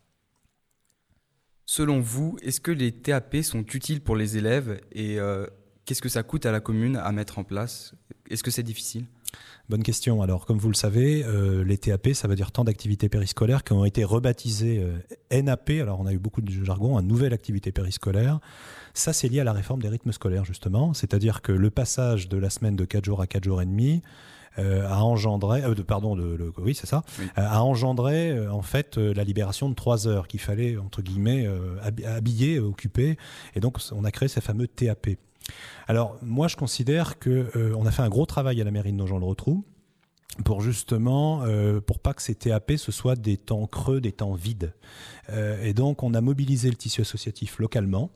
Selon 1.65 2.01
vous, 2.01 2.37
est-ce 2.43 2.61
que 2.61 2.71
les 2.71 2.93
TAP 2.93 3.37
sont 3.43 3.65
utiles 3.75 4.01
pour 4.01 4.17
les 4.17 4.37
élèves 4.37 4.81
et 4.93 5.19
euh, 5.19 5.47
qu'est-ce 5.85 6.01
que 6.01 6.09
ça 6.09 6.23
coûte 6.23 6.47
à 6.47 6.53
la 6.53 6.61
commune 6.61 6.97
à 6.97 7.11
mettre 7.13 7.39
en 7.39 7.45
place? 7.45 7.95
Est-ce 8.31 8.43
que 8.43 8.51
c'est 8.51 8.63
difficile? 8.63 9.07
Bonne 9.69 9.83
question. 9.83 10.23
Alors, 10.23 10.47
comme 10.47 10.59
vous 10.59 10.69
le 10.69 10.75
savez, 10.75 11.25
euh, 11.25 11.65
les 11.65 11.77
TAP, 11.77 12.11
ça 12.15 12.29
veut 12.29 12.37
dire 12.37 12.53
temps 12.53 12.63
d'activité 12.63 13.09
périscolaire, 13.09 13.65
qui 13.65 13.73
ont 13.73 13.85
été 13.85 14.05
rebaptisés 14.05 14.81
euh, 14.81 15.43
NAP. 15.43 15.71
Alors, 15.71 16.01
on 16.01 16.07
a 16.07 16.13
eu 16.13 16.19
beaucoup 16.19 16.41
de 16.41 16.65
jargon, 16.65 16.99
une 17.01 17.09
nouvelle 17.09 17.33
activité 17.33 17.73
périscolaire. 17.73 18.39
Ça, 18.95 19.13
c'est 19.13 19.29
lié 19.29 19.41
à 19.41 19.45
la 19.45 19.53
réforme 19.53 19.83
des 19.83 19.89
rythmes 19.89 20.13
scolaires, 20.13 20.45
justement. 20.45 20.95
C'est-à-dire 20.95 21.43
que 21.43 21.53
le 21.53 21.71
passage 21.71 22.29
de 22.29 22.39
la 22.39 22.49
semaine 22.49 22.77
de 22.77 22.85
4 22.85 23.05
jours 23.05 23.21
à 23.21 23.27
4 23.27 23.43
jours 23.43 23.61
et 23.61 23.67
demi 23.67 24.03
euh, 24.59 24.89
a 24.89 25.03
engendré, 25.03 25.63
euh, 25.63 25.75
de, 25.75 25.83
pardon, 25.83 26.17
de, 26.17 26.35
le, 26.35 26.53
oui, 26.59 26.75
c'est 26.75 26.87
ça, 26.87 27.03
oui. 27.19 27.27
euh, 27.37 27.47
a 27.47 27.63
engendré 27.63 28.49
en 28.49 28.63
fait 28.63 28.97
la 28.97 29.25
libération 29.25 29.69
de 29.69 29.75
3 29.75 30.09
heures 30.09 30.29
qu'il 30.29 30.41
fallait, 30.41 30.77
entre 30.79 31.03
guillemets, 31.03 31.47
habiller, 32.07 32.59
occuper. 32.59 33.17
Et 33.55 33.61
donc, 33.61 33.79
on 33.93 34.05
a 34.05 34.11
créé 34.11 34.29
ces 34.29 34.41
fameux 34.41 34.67
TAP. 34.67 35.09
Alors 35.89 36.17
moi 36.23 36.49
je 36.49 36.57
considère 36.57 37.19
que 37.19 37.51
euh, 37.57 37.75
on 37.77 37.87
a 37.87 37.91
fait 37.91 38.03
un 38.03 38.09
gros 38.09 38.27
travail 38.27 38.61
à 38.61 38.65
la 38.65 38.71
mairie 38.71 38.93
de 38.93 38.97
Nogent-le-Rotrou 38.97 39.65
pour 40.45 40.61
justement 40.61 41.45
euh, 41.45 41.81
pour 41.81 41.99
pas 41.99 42.13
que 42.13 42.21
ces 42.21 42.35
TAP 42.35 42.73
ce 42.77 42.93
soit 42.93 43.17
des 43.17 43.37
temps 43.37 43.67
creux, 43.67 44.01
des 44.01 44.13
temps 44.13 44.35
vides. 44.35 44.75
Euh, 45.31 45.63
et 45.63 45.73
donc 45.73 46.03
on 46.03 46.13
a 46.15 46.21
mobilisé 46.21 46.69
le 46.69 46.77
tissu 46.77 47.01
associatif 47.01 47.59
localement. 47.59 48.11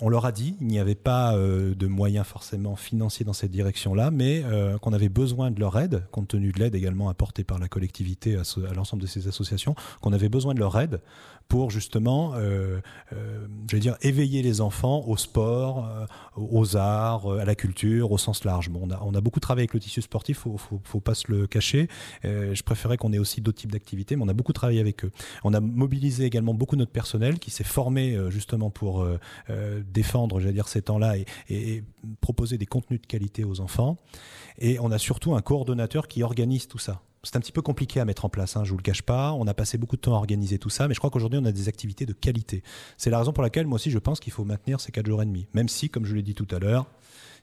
On 0.00 0.10
leur 0.10 0.26
a 0.26 0.32
dit 0.32 0.56
il 0.60 0.66
n'y 0.66 0.78
avait 0.80 0.96
pas 0.96 1.34
de 1.34 1.86
moyens 1.86 2.26
forcément 2.26 2.76
financiers 2.76 3.24
dans 3.24 3.32
cette 3.32 3.52
direction-là, 3.52 4.10
mais 4.10 4.44
qu'on 4.82 4.92
avait 4.92 5.08
besoin 5.08 5.50
de 5.50 5.60
leur 5.60 5.78
aide, 5.78 6.04
compte 6.10 6.28
tenu 6.28 6.52
de 6.52 6.58
l'aide 6.58 6.74
également 6.74 7.08
apportée 7.08 7.42
par 7.42 7.58
la 7.58 7.68
collectivité 7.68 8.36
à 8.36 8.74
l'ensemble 8.74 9.00
de 9.00 9.06
ces 9.06 9.28
associations, 9.28 9.74
qu'on 10.02 10.12
avait 10.12 10.28
besoin 10.28 10.52
de 10.52 10.58
leur 10.58 10.78
aide 10.78 11.00
pour 11.48 11.70
justement, 11.70 12.34
euh, 12.34 12.80
euh, 13.14 13.46
je 13.70 13.76
vais 13.76 13.80
dire, 13.80 13.96
éveiller 14.02 14.42
les 14.42 14.60
enfants 14.60 15.04
au 15.06 15.16
sport, 15.16 15.86
euh, 15.86 16.06
aux 16.36 16.76
arts, 16.76 17.30
à 17.30 17.44
la 17.46 17.54
culture, 17.54 18.12
au 18.12 18.18
sens 18.18 18.44
large. 18.44 18.68
Bon, 18.68 18.80
on, 18.84 18.90
a, 18.90 19.00
on 19.02 19.14
a 19.14 19.20
beaucoup 19.22 19.40
travaillé 19.40 19.62
avec 19.62 19.72
le 19.74 19.80
tissu 19.80 20.02
sportif, 20.02 20.40
faut, 20.40 20.58
faut, 20.58 20.80
faut 20.84 21.00
pas 21.00 21.14
se 21.14 21.32
le 21.32 21.46
cacher. 21.46 21.88
Euh, 22.26 22.54
je 22.54 22.62
préférais 22.62 22.98
qu'on 22.98 23.12
ait 23.14 23.18
aussi 23.18 23.40
d'autres 23.40 23.58
types 23.58 23.72
d'activités, 23.72 24.14
mais 24.14 24.24
on 24.24 24.28
a 24.28 24.34
beaucoup 24.34 24.52
travaillé 24.52 24.80
avec 24.80 25.04
eux. 25.06 25.10
On 25.42 25.54
a 25.54 25.60
mobilisé 25.60 26.26
également 26.26 26.52
beaucoup 26.52 26.76
notre 26.76 26.92
personnel 26.92 27.38
qui 27.38 27.50
s'est 27.50 27.64
formé 27.64 28.14
euh, 28.14 28.30
justement 28.30 28.68
pour 28.68 29.02
euh, 29.02 29.82
défendre, 29.90 30.40
j'allais 30.40 30.52
dire, 30.52 30.68
ces 30.68 30.82
temps-là 30.82 31.16
et, 31.16 31.24
et, 31.48 31.76
et 31.76 31.84
proposer 32.20 32.58
des 32.58 32.66
contenus 32.66 33.00
de 33.00 33.06
qualité 33.06 33.44
aux 33.44 33.60
enfants. 33.60 33.96
Et 34.58 34.78
on 34.80 34.90
a 34.90 34.98
surtout 34.98 35.34
un 35.34 35.40
coordonnateur 35.40 36.08
qui 36.08 36.22
organise 36.22 36.68
tout 36.68 36.78
ça 36.78 37.00
c'est 37.22 37.36
un 37.36 37.40
petit 37.40 37.52
peu 37.52 37.62
compliqué 37.62 38.00
à 38.00 38.04
mettre 38.04 38.24
en 38.24 38.28
place, 38.28 38.56
hein, 38.56 38.64
je 38.64 38.70
vous 38.70 38.76
le 38.76 38.82
cache 38.82 39.02
pas. 39.02 39.32
On 39.32 39.46
a 39.46 39.54
passé 39.54 39.78
beaucoup 39.78 39.96
de 39.96 40.00
temps 40.00 40.14
à 40.14 40.16
organiser 40.16 40.58
tout 40.58 40.70
ça, 40.70 40.88
mais 40.88 40.94
je 40.94 41.00
crois 41.00 41.10
qu'aujourd'hui 41.10 41.38
on 41.42 41.44
a 41.44 41.52
des 41.52 41.68
activités 41.68 42.06
de 42.06 42.12
qualité. 42.12 42.62
C'est 42.96 43.10
la 43.10 43.18
raison 43.18 43.32
pour 43.32 43.42
laquelle 43.42 43.66
moi 43.66 43.76
aussi 43.76 43.90
je 43.90 43.98
pense 43.98 44.20
qu'il 44.20 44.32
faut 44.32 44.44
maintenir 44.44 44.80
ces 44.80 44.92
4 44.92 45.06
jours 45.06 45.22
et 45.22 45.26
demi. 45.26 45.46
Même 45.54 45.68
si, 45.68 45.90
comme 45.90 46.04
je 46.04 46.14
l'ai 46.14 46.22
dit 46.22 46.34
tout 46.34 46.46
à 46.54 46.58
l'heure, 46.58 46.86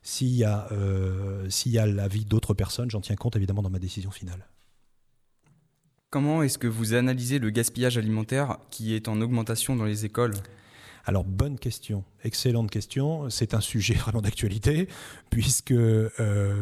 s'il 0.01 0.35
y 0.35 0.43
a, 0.43 0.67
euh, 0.71 1.49
s'il 1.49 1.71
y 1.71 1.79
a 1.79 1.85
l'avis 1.85 2.25
d'autres 2.25 2.53
personnes, 2.53 2.89
j'en 2.89 3.01
tiens 3.01 3.15
compte 3.15 3.35
évidemment 3.35 3.61
dans 3.61 3.69
ma 3.69 3.79
décision 3.79 4.11
finale. 4.11 4.47
Comment 6.09 6.43
est-ce 6.43 6.57
que 6.57 6.67
vous 6.67 6.93
analysez 6.93 7.39
le 7.39 7.49
gaspillage 7.49 7.97
alimentaire 7.97 8.57
qui 8.69 8.93
est 8.93 9.09
en 9.09 9.19
augmentation 9.19 9.75
dans 9.75 9.83
les 9.83 10.05
écoles? 10.05 10.35
Alors, 11.07 11.23
bonne 11.23 11.59
question, 11.59 12.03
excellente 12.23 12.71
question. 12.71 13.29
C'est 13.29 13.53
un 13.53 13.61
sujet 13.61 13.93
vraiment 14.05 14.21
d'actualité, 14.21 14.87
puisque 15.29 15.71
euh, 15.71 16.09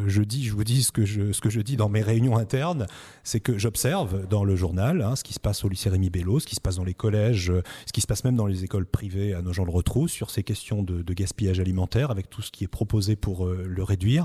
je 0.06 0.22
dis, 0.22 0.44
je 0.44 0.52
vous 0.52 0.64
dis 0.64 0.82
ce 0.82 0.92
que 0.92 1.06
je, 1.06 1.32
ce 1.32 1.40
que 1.40 1.48
je 1.48 1.62
dis 1.62 1.76
dans 1.76 1.88
mes 1.88 2.02
réunions 2.02 2.36
internes, 2.36 2.86
c'est 3.22 3.40
que 3.40 3.56
j'observe 3.56 4.28
dans 4.28 4.44
le 4.44 4.54
journal 4.54 5.00
hein, 5.00 5.16
ce 5.16 5.24
qui 5.24 5.32
se 5.32 5.40
passe 5.40 5.64
au 5.64 5.70
lycée 5.70 5.88
Rémi 5.88 6.10
Bello, 6.10 6.40
ce 6.40 6.46
qui 6.46 6.56
se 6.56 6.60
passe 6.60 6.76
dans 6.76 6.84
les 6.84 6.92
collèges, 6.92 7.52
ce 7.86 7.92
qui 7.92 8.02
se 8.02 8.06
passe 8.06 8.24
même 8.24 8.36
dans 8.36 8.46
les 8.46 8.64
écoles 8.64 8.86
privées 8.86 9.32
à 9.32 9.40
nos 9.40 9.54
gens 9.54 9.64
le 9.64 9.70
retrouvent 9.70 10.10
sur 10.10 10.30
ces 10.30 10.42
questions 10.42 10.82
de, 10.82 11.14
gaspillage 11.14 11.60
alimentaire, 11.60 12.10
avec 12.10 12.28
tout 12.28 12.42
ce 12.42 12.50
qui 12.50 12.64
est 12.64 12.68
proposé 12.68 13.16
pour 13.16 13.46
euh, 13.46 13.64
le 13.66 13.82
réduire. 13.82 14.24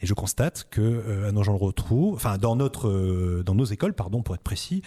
Et 0.00 0.06
je 0.06 0.14
constate 0.14 0.66
que 0.70 0.80
euh, 0.80 1.28
à 1.28 1.32
nos 1.32 1.44
gens 1.44 1.52
le 1.52 1.58
retrouvent, 1.58 2.14
enfin 2.14 2.38
dans 2.38 2.56
notre, 2.56 3.42
dans 3.44 3.54
nos 3.54 3.66
écoles, 3.66 3.92
pardon, 3.92 4.22
pour 4.22 4.34
être 4.34 4.42
précis, 4.42 4.82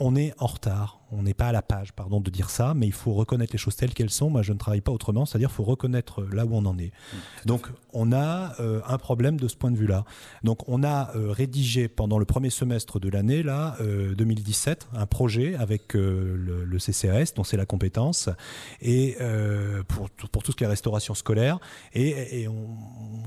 on 0.00 0.16
est 0.16 0.34
en 0.38 0.46
retard. 0.46 1.01
On 1.12 1.22
n'est 1.22 1.34
pas 1.34 1.48
à 1.48 1.52
la 1.52 1.62
page, 1.62 1.92
pardon 1.92 2.20
de 2.20 2.30
dire 2.30 2.50
ça, 2.50 2.74
mais 2.74 2.86
il 2.86 2.92
faut 2.92 3.12
reconnaître 3.12 3.52
les 3.52 3.58
choses 3.58 3.76
telles 3.76 3.94
qu'elles 3.94 4.10
sont. 4.10 4.30
Moi, 4.30 4.42
je 4.42 4.52
ne 4.52 4.58
travaille 4.58 4.80
pas 4.80 4.92
autrement, 4.92 5.26
c'est-à-dire 5.26 5.50
faut 5.50 5.64
reconnaître 5.64 6.22
là 6.22 6.46
où 6.46 6.54
on 6.54 6.64
en 6.64 6.78
est. 6.78 6.92
Mmh. 6.92 7.16
Donc, 7.46 7.68
on 7.92 8.12
a 8.12 8.54
euh, 8.60 8.80
un 8.86 8.98
problème 8.98 9.38
de 9.38 9.48
ce 9.48 9.56
point 9.56 9.70
de 9.70 9.76
vue-là. 9.76 10.04
Donc, 10.42 10.68
on 10.68 10.82
a 10.82 11.14
euh, 11.14 11.30
rédigé 11.30 11.88
pendant 11.88 12.18
le 12.18 12.24
premier 12.24 12.50
semestre 12.50 12.98
de 12.98 13.08
l'année 13.08 13.42
là, 13.42 13.76
euh, 13.80 14.14
2017, 14.14 14.88
un 14.94 15.06
projet 15.06 15.54
avec 15.54 15.94
euh, 15.94 16.34
le, 16.36 16.64
le, 16.64 16.78
CCAS, 16.78 17.32
dont 17.36 17.44
c'est 17.44 17.56
la 17.56 17.66
compétence, 17.66 18.28
et 18.80 19.16
euh, 19.20 19.82
pour, 19.84 20.10
pour 20.10 20.42
tout 20.42 20.52
ce 20.52 20.56
qui 20.56 20.64
est 20.64 20.66
restauration 20.66 21.14
scolaire, 21.14 21.58
et, 21.92 22.42
et 22.42 22.48
on, 22.48 22.68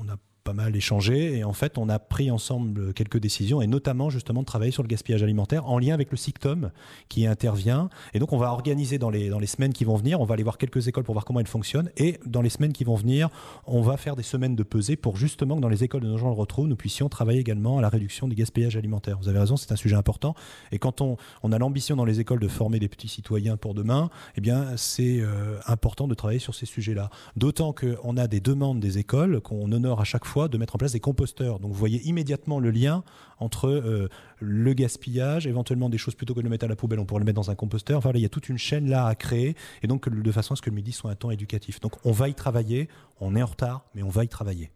on 0.00 0.08
a 0.08 0.16
pas 0.46 0.52
mal 0.52 0.76
échangé. 0.76 1.36
Et 1.36 1.44
en 1.44 1.52
fait 1.52 1.76
on 1.76 1.88
a 1.88 1.98
pris 1.98 2.30
ensemble 2.30 2.94
quelques 2.94 3.18
décisions 3.18 3.60
et 3.60 3.66
notamment 3.66 4.10
justement 4.10 4.42
de 4.42 4.46
travailler 4.46 4.70
sur 4.70 4.84
le 4.84 4.86
gaspillage 4.86 5.24
alimentaire 5.24 5.68
en 5.68 5.78
lien 5.78 5.92
avec 5.92 6.12
le 6.12 6.16
SICTOM 6.16 6.70
qui 7.08 7.26
intervient. 7.26 7.90
Et 8.14 8.20
donc 8.20 8.32
on 8.32 8.38
va 8.38 8.52
organiser 8.52 8.98
dans 8.98 9.10
les, 9.10 9.28
dans 9.28 9.40
les 9.40 9.48
semaines 9.48 9.72
qui 9.72 9.84
vont 9.84 9.96
venir, 9.96 10.20
on 10.20 10.24
va 10.24 10.34
aller 10.34 10.44
voir 10.44 10.56
quelques 10.56 10.86
écoles 10.86 11.02
pour 11.02 11.14
voir 11.14 11.24
comment 11.24 11.40
elles 11.40 11.48
fonctionnent. 11.48 11.90
Et 11.96 12.20
dans 12.24 12.42
les 12.42 12.48
semaines 12.48 12.72
qui 12.72 12.84
vont 12.84 12.94
venir 12.94 13.28
on 13.66 13.82
va 13.82 13.96
faire 13.96 14.14
des 14.14 14.22
semaines 14.22 14.54
de 14.54 14.62
pesée 14.62 14.94
pour 14.94 15.16
justement 15.16 15.56
que 15.56 15.60
dans 15.60 15.68
les 15.68 15.82
écoles 15.82 16.02
de 16.02 16.08
nos 16.08 16.16
gens 16.16 16.28
le 16.28 16.34
retrouvent 16.34 16.68
nous 16.68 16.76
puissions 16.76 17.08
travailler 17.08 17.40
également 17.40 17.78
à 17.78 17.80
la 17.82 17.88
réduction 17.88 18.28
du 18.28 18.36
gaspillage 18.36 18.76
alimentaire. 18.76 19.18
Vous 19.20 19.28
avez 19.28 19.40
raison 19.40 19.56
c'est 19.56 19.72
un 19.72 19.76
sujet 19.76 19.96
important. 19.96 20.36
Et 20.70 20.78
quand 20.78 21.00
on, 21.00 21.16
on 21.42 21.50
a 21.50 21.58
l'ambition 21.58 21.96
dans 21.96 22.04
les 22.04 22.20
écoles 22.20 22.38
de 22.38 22.48
former 22.48 22.78
des 22.78 22.88
petits 22.88 23.08
citoyens 23.08 23.56
pour 23.56 23.74
demain 23.74 24.10
eh 24.36 24.40
bien 24.40 24.76
c'est 24.76 25.18
euh, 25.18 25.58
important 25.66 26.06
de 26.06 26.14
travailler 26.14 26.38
sur 26.38 26.54
ces 26.54 26.66
sujets 26.66 26.94
là. 26.94 27.10
D'autant 27.36 27.72
qu'on 27.72 28.16
a 28.16 28.28
des 28.28 28.40
demandes 28.40 28.78
des 28.78 28.98
écoles 28.98 29.40
qu'on 29.40 29.72
honore 29.72 30.00
à 30.00 30.04
chaque 30.04 30.24
fois 30.24 30.35
de 30.48 30.58
mettre 30.58 30.76
en 30.76 30.78
place 30.78 30.92
des 30.92 31.00
composteurs. 31.00 31.58
Donc 31.58 31.72
vous 31.72 31.78
voyez 31.78 32.00
immédiatement 32.06 32.60
le 32.60 32.70
lien 32.70 33.02
entre 33.38 33.68
euh, 33.68 34.08
le 34.40 34.72
gaspillage, 34.74 35.46
éventuellement 35.46 35.88
des 35.88 35.98
choses 35.98 36.14
plutôt 36.14 36.34
que 36.34 36.40
de 36.40 36.44
le 36.44 36.50
mettre 36.50 36.64
à 36.64 36.68
la 36.68 36.76
poubelle, 36.76 37.00
on 37.00 37.06
pourrait 37.06 37.20
le 37.20 37.24
mettre 37.26 37.40
dans 37.40 37.50
un 37.50 37.54
composteur. 37.54 37.98
Enfin, 37.98 38.12
là, 38.12 38.18
il 38.18 38.22
y 38.22 38.26
a 38.26 38.28
toute 38.30 38.48
une 38.48 38.58
chaîne 38.58 38.88
là 38.88 39.06
à 39.06 39.14
créer 39.14 39.56
et 39.82 39.86
donc 39.86 40.08
de 40.08 40.32
façon 40.32 40.52
à 40.54 40.56
ce 40.56 40.62
que 40.62 40.70
le 40.70 40.76
midi 40.76 40.92
soit 40.92 41.10
un 41.10 41.14
temps 41.14 41.30
éducatif. 41.30 41.80
Donc 41.80 41.92
on 42.04 42.12
va 42.12 42.28
y 42.28 42.34
travailler, 42.34 42.88
on 43.20 43.34
est 43.34 43.42
en 43.42 43.46
retard, 43.46 43.86
mais 43.94 44.02
on 44.02 44.08
va 44.10 44.24
y 44.24 44.28
travailler. 44.28 44.70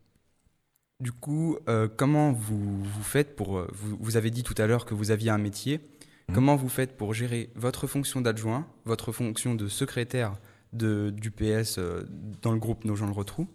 Du 1.00 1.12
coup, 1.12 1.56
euh, 1.68 1.88
comment 1.94 2.32
vous, 2.32 2.82
vous 2.84 3.02
faites 3.02 3.34
pour... 3.36 3.56
euh, 3.58 3.68
Vous, 3.72 3.96
vous 3.98 4.16
avez 4.18 4.30
dit 4.30 4.42
tout 4.42 4.54
à 4.58 4.66
l'heure 4.66 4.84
que 4.84 4.94
vous 4.94 5.10
aviez 5.10 5.30
un 5.30 5.38
métier. 5.38 5.78
Mmh. 5.78 6.34
Comment 6.34 6.56
vous 6.56 6.68
faites 6.68 6.96
pour 6.96 7.14
gérer 7.14 7.50
votre 7.54 7.86
fonction 7.86 8.20
d'adjoint, 8.20 8.66
votre 8.84 9.10
fonction 9.10 9.54
de 9.54 9.66
secrétaire 9.66 10.34
de, 10.74 11.10
du 11.10 11.30
PS 11.30 11.78
euh, 11.78 12.04
dans 12.42 12.52
le 12.52 12.58
groupe 12.58 12.84
Nos 12.84 12.96
gens 12.96 13.06
le 13.06 13.12
retrouvent 13.12 13.46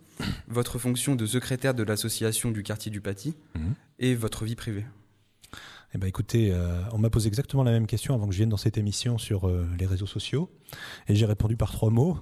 votre 0.48 0.80
fonction 0.80 1.16
de 1.16 1.26
secrétaire 1.26 1.74
de 1.74 1.84
l'association 1.84 2.52
du 2.52 2.64
quartier 2.64 2.92
du 2.92 3.02
Paty 3.02 3.36
mmh. 3.56 3.60
et 4.00 4.16
votre 4.16 4.46
vie 4.46 4.56
privée 4.56 4.86
eh 5.96 5.98
ben, 5.98 6.08
écoutez, 6.08 6.52
euh, 6.52 6.82
on 6.92 6.98
m'a 6.98 7.10
posé 7.10 7.30
exactement 7.30 7.64
la 7.64 7.72
même 7.72 7.88
question 7.88 8.14
avant 8.14 8.28
que 8.28 8.34
je 8.34 8.38
vienne 8.40 8.50
dans 8.50 8.58
cette 8.58 8.78
émission 8.78 9.18
sur 9.18 9.48
euh, 9.48 9.66
les 9.80 9.86
réseaux 9.86 10.06
sociaux. 10.06 10.52
Et 11.08 11.16
j'ai 11.16 11.26
répondu 11.26 11.56
par 11.56 11.72
trois 11.72 11.90
mots, 11.90 12.20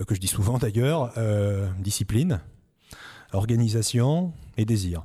euh, 0.00 0.04
que 0.04 0.14
je 0.14 0.20
dis 0.20 0.26
souvent 0.26 0.56
d'ailleurs, 0.56 1.12
discipline, 1.78 2.40
organisation 3.32 4.32
et 4.56 4.64
désir. 4.64 5.04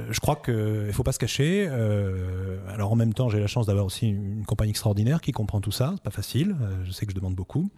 Euh, 0.00 0.06
je 0.10 0.18
crois 0.18 0.36
qu'il 0.36 0.54
ne 0.54 0.92
faut 0.92 1.02
pas 1.02 1.12
se 1.12 1.18
cacher. 1.18 1.66
Euh, 1.68 2.58
alors 2.68 2.92
en 2.92 2.96
même 2.96 3.14
temps, 3.14 3.28
j'ai 3.28 3.40
la 3.40 3.46
chance 3.46 3.66
d'avoir 3.66 3.86
aussi 3.86 4.08
une, 4.08 4.44
compagnie 4.44 4.70
extraordinaire 4.70 5.20
qui 5.20 5.32
comprend 5.32 5.60
tout 5.60 5.70
ça. 5.70 5.92
C'est 5.94 6.02
pas 6.02 6.10
facile. 6.10 6.56
Euh, 6.60 6.84
je 6.84 6.90
sais 6.90 7.06
que 7.06 7.12
je 7.12 7.16
demande 7.16 7.34
beaucoup. 7.34 7.70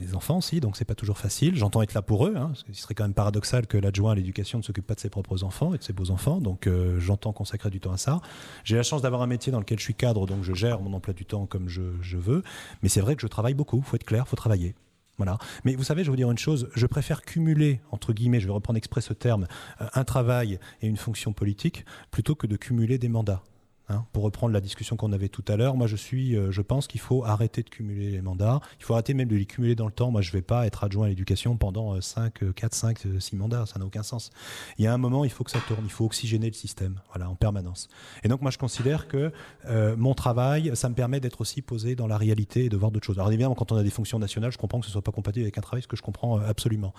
les 0.00 0.14
enfants 0.14 0.38
aussi, 0.38 0.60
donc 0.60 0.76
c'est 0.76 0.84
pas 0.84 0.94
toujours 0.94 1.18
facile. 1.18 1.56
J'entends 1.56 1.82
être 1.82 1.94
là 1.94 2.02
pour 2.02 2.26
eux. 2.26 2.34
Hein, 2.36 2.48
parce 2.48 2.62
qu'il 2.62 2.74
serait 2.74 2.94
quand 2.94 3.04
même 3.04 3.14
paradoxal 3.14 3.66
que 3.66 3.76
l'adjoint 3.76 4.12
à 4.12 4.14
l'éducation 4.14 4.58
ne 4.58 4.62
s'occupe 4.62 4.86
pas 4.86 4.94
de 4.94 5.00
ses 5.00 5.10
propres 5.10 5.44
enfants 5.44 5.74
et 5.74 5.78
de 5.78 5.82
ses 5.82 5.92
beaux 5.92 6.10
enfants. 6.10 6.40
Donc 6.40 6.68
j'entends 6.98 7.32
consacrer 7.32 7.70
du 7.70 7.80
temps 7.80 7.92
à 7.92 7.98
ça. 7.98 8.20
J'ai 8.64 8.76
la 8.76 8.82
chance 8.82 9.02
d'avoir 9.02 9.22
un 9.22 9.26
métier 9.26 9.52
dans 9.52 9.58
lequel 9.58 9.78
je 9.78 9.84
suis 9.84 9.94
cadre, 9.94 10.26
donc 10.26 10.42
je 10.42 10.54
gère 10.54 10.80
mon 10.80 10.92
emploi 10.94 11.14
du 11.14 11.24
temps 11.24 11.46
comme 11.46 11.68
je, 11.68 11.82
je 12.00 12.16
veux. 12.16 12.42
Mais 12.82 12.88
c'est 12.88 13.00
vrai 13.00 13.16
que 13.16 13.22
je 13.22 13.26
travaille 13.26 13.54
beaucoup. 13.54 13.82
Faut 13.82 13.96
être 13.96 14.04
clair, 14.04 14.26
faut 14.28 14.36
travailler. 14.36 14.74
Voilà. 15.16 15.38
Mais 15.64 15.74
vous 15.74 15.84
savez, 15.84 16.02
je 16.02 16.08
vais 16.08 16.12
vous 16.12 16.16
dire 16.16 16.30
une 16.30 16.38
chose, 16.38 16.68
je 16.74 16.86
préfère 16.86 17.22
cumuler, 17.22 17.80
entre 17.90 18.12
guillemets, 18.12 18.40
je 18.40 18.46
vais 18.46 18.52
reprendre 18.52 18.76
exprès 18.76 19.00
ce 19.00 19.14
terme, 19.14 19.46
euh, 19.80 19.86
un 19.94 20.04
travail 20.04 20.58
et 20.82 20.86
une 20.86 20.96
fonction 20.96 21.32
politique, 21.32 21.84
plutôt 22.10 22.34
que 22.34 22.46
de 22.46 22.56
cumuler 22.56 22.98
des 22.98 23.08
mandats. 23.08 23.42
Hein, 23.88 24.04
pour 24.12 24.24
reprendre 24.24 24.52
la 24.52 24.60
discussion 24.60 24.96
qu'on 24.96 25.12
avait 25.12 25.28
tout 25.28 25.44
à 25.46 25.56
l'heure, 25.56 25.76
moi 25.76 25.86
je 25.86 25.94
suis, 25.94 26.34
euh, 26.34 26.50
je 26.50 26.60
pense 26.60 26.88
qu'il 26.88 27.00
faut 27.00 27.22
arrêter 27.22 27.62
de 27.62 27.68
cumuler 27.68 28.10
les 28.10 28.20
mandats. 28.20 28.60
Il 28.80 28.84
faut 28.84 28.94
arrêter 28.94 29.14
même 29.14 29.28
de 29.28 29.36
les 29.36 29.46
cumuler 29.46 29.76
dans 29.76 29.86
le 29.86 29.92
temps. 29.92 30.10
Moi 30.10 30.22
je 30.22 30.30
ne 30.30 30.32
vais 30.32 30.42
pas 30.42 30.66
être 30.66 30.82
adjoint 30.82 31.06
à 31.06 31.08
l'éducation 31.08 31.56
pendant 31.56 32.00
5, 32.00 32.52
4, 32.52 32.74
5, 32.74 32.98
6 33.20 33.36
mandats. 33.36 33.64
Ça 33.66 33.78
n'a 33.78 33.86
aucun 33.86 34.02
sens. 34.02 34.30
Il 34.78 34.84
y 34.84 34.88
a 34.88 34.92
un 34.92 34.98
moment, 34.98 35.24
il 35.24 35.30
faut 35.30 35.44
que 35.44 35.52
ça 35.52 35.60
tourne. 35.68 35.84
Il 35.84 35.90
faut 35.90 36.04
oxygéner 36.04 36.48
le 36.48 36.54
système, 36.54 37.00
voilà, 37.14 37.30
en 37.30 37.36
permanence. 37.36 37.88
Et 38.24 38.28
donc 38.28 38.42
moi 38.42 38.50
je 38.50 38.58
considère 38.58 39.06
que 39.06 39.30
euh, 39.66 39.94
mon 39.96 40.14
travail, 40.14 40.72
ça 40.74 40.88
me 40.88 40.96
permet 40.96 41.20
d'être 41.20 41.40
aussi 41.40 41.62
posé 41.62 41.94
dans 41.94 42.08
la 42.08 42.16
réalité 42.16 42.64
et 42.64 42.68
de 42.68 42.76
voir 42.76 42.90
d'autres 42.90 43.06
choses. 43.06 43.20
Alors 43.20 43.30
évidemment, 43.30 43.54
quand 43.54 43.70
on 43.70 43.76
a 43.76 43.84
des 43.84 43.90
fonctions 43.90 44.18
nationales, 44.18 44.50
je 44.50 44.58
comprends 44.58 44.80
que 44.80 44.86
ce 44.86 44.92
soit 44.92 45.02
pas 45.02 45.12
compatible 45.12 45.44
avec 45.44 45.58
un 45.58 45.62
travail, 45.62 45.82
ce 45.82 45.88
que 45.88 45.96
je 45.96 46.02
comprends 46.02 46.40
euh, 46.40 46.48
absolument. 46.48 46.92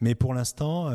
Mais 0.00 0.14
pour 0.14 0.34
l'instant, 0.34 0.92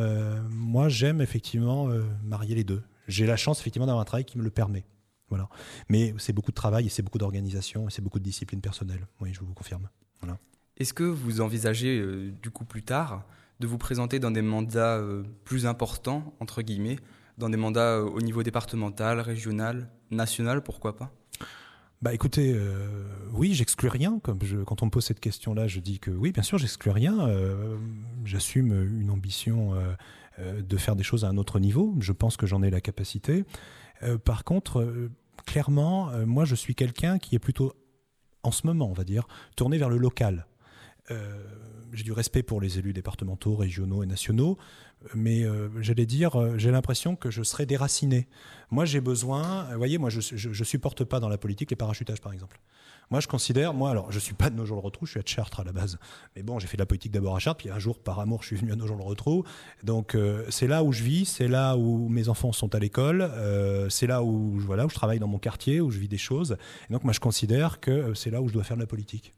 moi 0.50 0.88
j'aime 0.88 1.20
effectivement 1.20 1.90
marier 2.24 2.56
les 2.56 2.64
deux. 2.64 2.82
J'ai 3.08 3.26
la 3.26 3.36
chance 3.36 3.60
effectivement 3.60 3.86
d'avoir 3.86 4.02
un 4.02 4.06
travail 4.06 4.26
qui 4.26 4.38
me 4.38 4.44
le 4.44 4.50
permet. 4.50 4.86
Voilà. 5.34 5.50
Mais 5.90 6.14
c'est 6.20 6.32
beaucoup 6.32 6.52
de 6.52 6.56
travail 6.56 6.86
et 6.86 6.90
c'est 6.90 7.02
beaucoup 7.02 7.18
d'organisation 7.18 7.88
et 7.88 7.92
c'est 7.92 8.04
beaucoup 8.04 8.20
de 8.20 8.24
discipline 8.24 8.62
personnelle. 8.62 9.08
Oui, 9.20 9.34
je 9.34 9.40
vous 9.40 9.56
confirme. 9.56 9.90
Voilà. 10.22 10.38
Est-ce 10.78 10.94
que 10.94 11.04
vous 11.04 11.42
envisagez, 11.42 12.00
euh, 12.00 12.32
du 12.42 12.52
coup, 12.52 12.66
plus 12.66 12.84
tard, 12.84 13.26
de 13.60 13.68
vous 13.68 13.80
présenter 13.80 14.20
dans 14.20 14.32
des 14.32 14.44
mandats 14.44 14.98
euh, 14.98 15.24
plus 15.44 15.66
importants, 15.66 16.36
entre 16.40 16.62
guillemets, 16.62 16.98
dans 17.38 17.50
des 17.50 17.58
mandats 17.58 17.98
euh, 17.98 18.04
au 18.04 18.22
niveau 18.22 18.44
départemental, 18.44 19.20
régional, 19.20 19.90
national, 20.12 20.64
pourquoi 20.64 20.96
pas? 20.96 21.12
Bah 22.04 22.14
écoutez, 22.14 22.54
oui, 23.32 23.54
j'exclus 23.54 23.88
rien. 23.88 24.20
Comme 24.20 24.40
je, 24.44 24.58
quand 24.58 24.84
on 24.84 24.88
me 24.88 24.92
pose 24.92 25.06
cette 25.06 25.22
question-là, 25.22 25.68
je 25.68 25.80
dis 25.80 26.00
que 26.00 26.12
oui, 26.12 26.34
bien 26.34 26.44
sûr, 26.44 26.58
j'exclus 26.58 26.92
rien. 26.92 27.30
J'assume 28.26 28.74
une 29.00 29.10
ambition 29.10 29.72
de 30.38 30.78
faire 30.78 30.98
des 30.98 31.04
choses 31.04 31.24
à 31.24 31.30
un 31.30 31.38
autre 31.38 31.60
niveau. 31.60 31.96
Je 32.02 32.12
pense 32.12 32.36
que 32.36 32.46
j'en 32.46 32.62
ai 32.62 32.70
la 32.70 32.82
capacité. 32.82 33.46
par 34.26 34.44
contre, 34.44 34.86
clairement, 35.54 36.10
euh, 36.10 36.26
moi, 36.26 36.46
je 36.46 36.56
suis 36.56 36.74
quelqu'un 36.74 37.20
qui 37.20 37.36
est 37.36 37.40
plutôt, 37.40 37.74
en 38.42 38.50
ce 38.50 38.66
moment, 38.66 38.90
on 38.90 38.94
va 38.94 39.04
dire, 39.04 39.28
tourné 39.56 39.78
vers 39.78 39.88
le 39.88 39.98
local. 39.98 40.48
Euh, 41.12 41.44
j'ai 41.92 42.04
du 42.04 42.12
respect 42.12 42.44
pour 42.44 42.62
les 42.62 42.80
élus 42.80 42.94
départementaux, 42.94 43.56
régionaux 43.56 44.04
et 44.04 44.08
nationaux, 44.08 44.58
mais 45.14 45.44
euh, 45.44 45.70
j'allais 45.82 46.06
dire, 46.06 46.58
j'ai 46.58 46.72
l'impression 46.72 47.16
que 47.16 47.30
je 47.30 47.44
serais 47.44 47.66
déraciné. 47.66 48.28
Moi, 48.72 48.86
j'ai 48.86 49.02
besoin, 49.02 49.66
vous 49.72 49.78
voyez, 49.78 49.98
moi, 49.98 50.10
je 50.10 50.50
ne 50.50 50.64
supporte 50.64 51.04
pas 51.04 51.20
dans 51.20 51.30
la 51.30 51.38
politique 51.38 51.70
les 51.70 51.76
parachutages, 51.76 52.22
par 52.22 52.34
exemple. 52.34 52.60
Moi, 53.12 53.20
je 53.20 53.28
considère, 53.28 53.74
moi, 53.74 53.92
alors, 53.92 54.12
je 54.12 54.20
suis 54.20 54.34
pas 54.34 54.50
de 54.50 54.56
Nogent-le-Rotrou, 54.56 55.06
je 55.06 55.12
suis 55.12 55.20
à 55.20 55.24
Chartres 55.26 55.60
à 55.60 55.64
la 55.64 55.72
base. 55.72 56.00
Mais 56.36 56.44
bon, 56.44 56.60
j'ai 56.60 56.68
fait 56.68 56.78
de 56.78 56.82
la 56.82 56.86
politique 56.86 57.12
d'abord 57.12 57.36
à 57.36 57.40
Chartres, 57.40 57.60
puis 57.60 57.70
un 57.70 57.80
jour, 57.80 58.00
par 58.00 58.20
amour, 58.20 58.42
je 58.42 58.48
suis 58.48 58.56
venu 58.56 58.72
à 58.72 58.76
Nogent-le-Rotrou. 58.76 59.44
Donc, 59.84 60.16
euh, 60.16 60.46
c'est 60.50 60.68
là 60.68 60.84
où 60.84 60.92
je 60.92 61.04
vis, 61.04 61.26
c'est 61.26 61.48
là 61.48 61.78
où 61.78 62.10
mes 62.10 62.30
enfants 62.30 62.52
sont 62.52 62.74
à 62.74 62.80
l'école, 62.80 63.22
euh, 63.22 63.90
c'est 63.90 64.08
là 64.08 64.24
où, 64.24 64.58
voilà, 64.58 64.86
où 64.86 64.90
je 64.90 64.96
travaille 64.96 65.20
dans 65.20 65.28
mon 65.28 65.40
quartier, 65.40 65.82
où 65.82 65.92
je 65.92 66.00
vis 66.00 66.08
des 66.08 66.18
choses. 66.18 66.58
Et 66.90 66.94
donc, 66.94 67.04
moi, 67.04 67.14
je 67.14 67.20
considère 67.20 67.80
que 67.80 67.92
euh, 67.92 68.14
c'est 68.14 68.32
là 68.32 68.42
où 68.42 68.48
je 68.48 68.54
dois 68.54 68.64
faire 68.64 68.78
de 68.78 68.82
la 68.82 68.88
politique. 68.88 69.34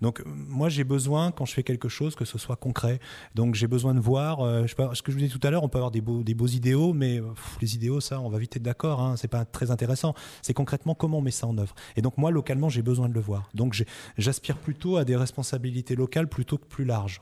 Donc 0.00 0.22
moi 0.26 0.68
j'ai 0.68 0.84
besoin 0.84 1.32
quand 1.32 1.44
je 1.44 1.54
fais 1.54 1.62
quelque 1.62 1.88
chose 1.88 2.14
que 2.14 2.24
ce 2.24 2.38
soit 2.38 2.56
concret. 2.56 3.00
Donc 3.34 3.54
j'ai 3.54 3.66
besoin 3.66 3.94
de 3.94 4.00
voir. 4.00 4.40
Euh, 4.40 4.66
ce 4.66 5.02
que 5.02 5.12
je 5.12 5.16
vous 5.16 5.22
disais 5.22 5.38
tout 5.38 5.46
à 5.46 5.50
l'heure, 5.50 5.62
on 5.62 5.68
peut 5.68 5.78
avoir 5.78 5.90
des 5.90 6.00
beaux, 6.00 6.22
des 6.22 6.34
beaux 6.34 6.46
idéaux, 6.46 6.92
mais 6.92 7.20
les 7.60 7.74
idéaux, 7.74 8.00
ça, 8.00 8.20
on 8.20 8.28
va 8.28 8.38
vite 8.38 8.56
être 8.56 8.62
d'accord. 8.62 9.00
Hein, 9.00 9.16
c'est 9.16 9.28
pas 9.28 9.44
très 9.44 9.70
intéressant. 9.70 10.14
C'est 10.42 10.54
concrètement 10.54 10.94
comment 10.94 11.18
on 11.18 11.22
met 11.22 11.30
ça 11.30 11.46
en 11.46 11.56
œuvre. 11.58 11.74
Et 11.96 12.02
donc 12.02 12.18
moi 12.18 12.30
localement, 12.30 12.68
j'ai 12.68 12.82
besoin 12.82 13.08
de 13.08 13.14
le 13.14 13.20
voir. 13.20 13.48
Donc 13.54 13.82
j'aspire 14.18 14.58
plutôt 14.58 14.96
à 14.96 15.04
des 15.04 15.16
responsabilités 15.16 15.96
locales 15.96 16.28
plutôt 16.28 16.58
que 16.58 16.66
plus 16.66 16.84
larges. 16.84 17.20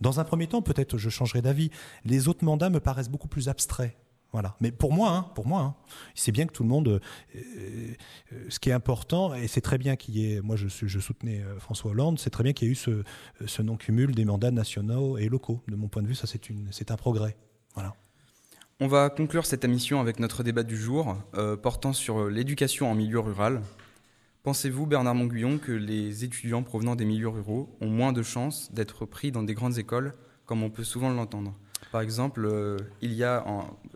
Dans 0.00 0.20
un 0.20 0.24
premier 0.24 0.46
temps, 0.46 0.62
peut-être 0.62 0.98
je 0.98 1.10
changerai 1.10 1.42
d'avis. 1.42 1.70
Les 2.04 2.28
autres 2.28 2.44
mandats 2.44 2.70
me 2.70 2.80
paraissent 2.80 3.10
beaucoup 3.10 3.28
plus 3.28 3.48
abstraits. 3.48 3.96
Voilà. 4.32 4.54
Mais 4.60 4.70
pour 4.70 4.92
moi, 4.92 5.10
hein, 5.10 5.26
pour 5.34 5.46
moi, 5.46 5.60
hein, 5.60 5.74
c'est 6.14 6.30
bien 6.32 6.46
que 6.46 6.52
tout 6.52 6.62
le 6.62 6.68
monde. 6.68 6.88
Euh, 6.88 7.00
euh, 7.34 8.46
ce 8.48 8.60
qui 8.60 8.70
est 8.70 8.72
important, 8.72 9.34
et 9.34 9.48
c'est 9.48 9.60
très 9.60 9.78
bien 9.78 9.96
qu'il 9.96 10.16
y 10.16 10.32
ait. 10.32 10.40
Moi, 10.40 10.56
je, 10.56 10.68
soutenais 10.68 11.40
euh, 11.40 11.58
François 11.58 11.90
Hollande. 11.90 12.18
C'est 12.18 12.30
très 12.30 12.44
bien 12.44 12.52
qu'il 12.52 12.68
y 12.68 12.70
ait 12.70 12.72
eu 12.72 12.76
ce, 12.76 13.02
ce 13.46 13.62
non-cumul 13.62 14.14
des 14.14 14.24
mandats 14.24 14.50
nationaux 14.50 15.18
et 15.18 15.28
locaux. 15.28 15.60
De 15.68 15.76
mon 15.76 15.88
point 15.88 16.02
de 16.02 16.08
vue, 16.08 16.14
ça 16.14 16.26
c'est 16.26 16.90
un 16.90 16.96
progrès. 16.96 17.36
Voilà. 17.74 17.94
On 18.78 18.86
va 18.86 19.10
conclure 19.10 19.44
cette 19.44 19.64
émission 19.64 20.00
avec 20.00 20.20
notre 20.20 20.42
débat 20.42 20.62
du 20.62 20.76
jour 20.76 21.16
portant 21.62 21.92
sur 21.92 22.30
l'éducation 22.30 22.90
en 22.90 22.94
milieu 22.94 23.20
rural. 23.20 23.60
Pensez-vous, 24.42 24.86
Bernard 24.86 25.14
Monguillon, 25.14 25.58
que 25.58 25.72
les 25.72 26.24
étudiants 26.24 26.62
provenant 26.62 26.96
des 26.96 27.04
milieux 27.04 27.28
ruraux 27.28 27.76
ont 27.82 27.90
moins 27.90 28.14
de 28.14 28.22
chances 28.22 28.72
d'être 28.72 29.04
pris 29.04 29.32
dans 29.32 29.42
des 29.42 29.52
grandes 29.52 29.76
écoles, 29.76 30.14
comme 30.46 30.62
on 30.62 30.70
peut 30.70 30.84
souvent 30.84 31.10
l'entendre? 31.10 31.54
Par 31.92 32.00
exemple, 32.00 32.48
il 33.00 33.12
y 33.14 33.24
a 33.24 33.44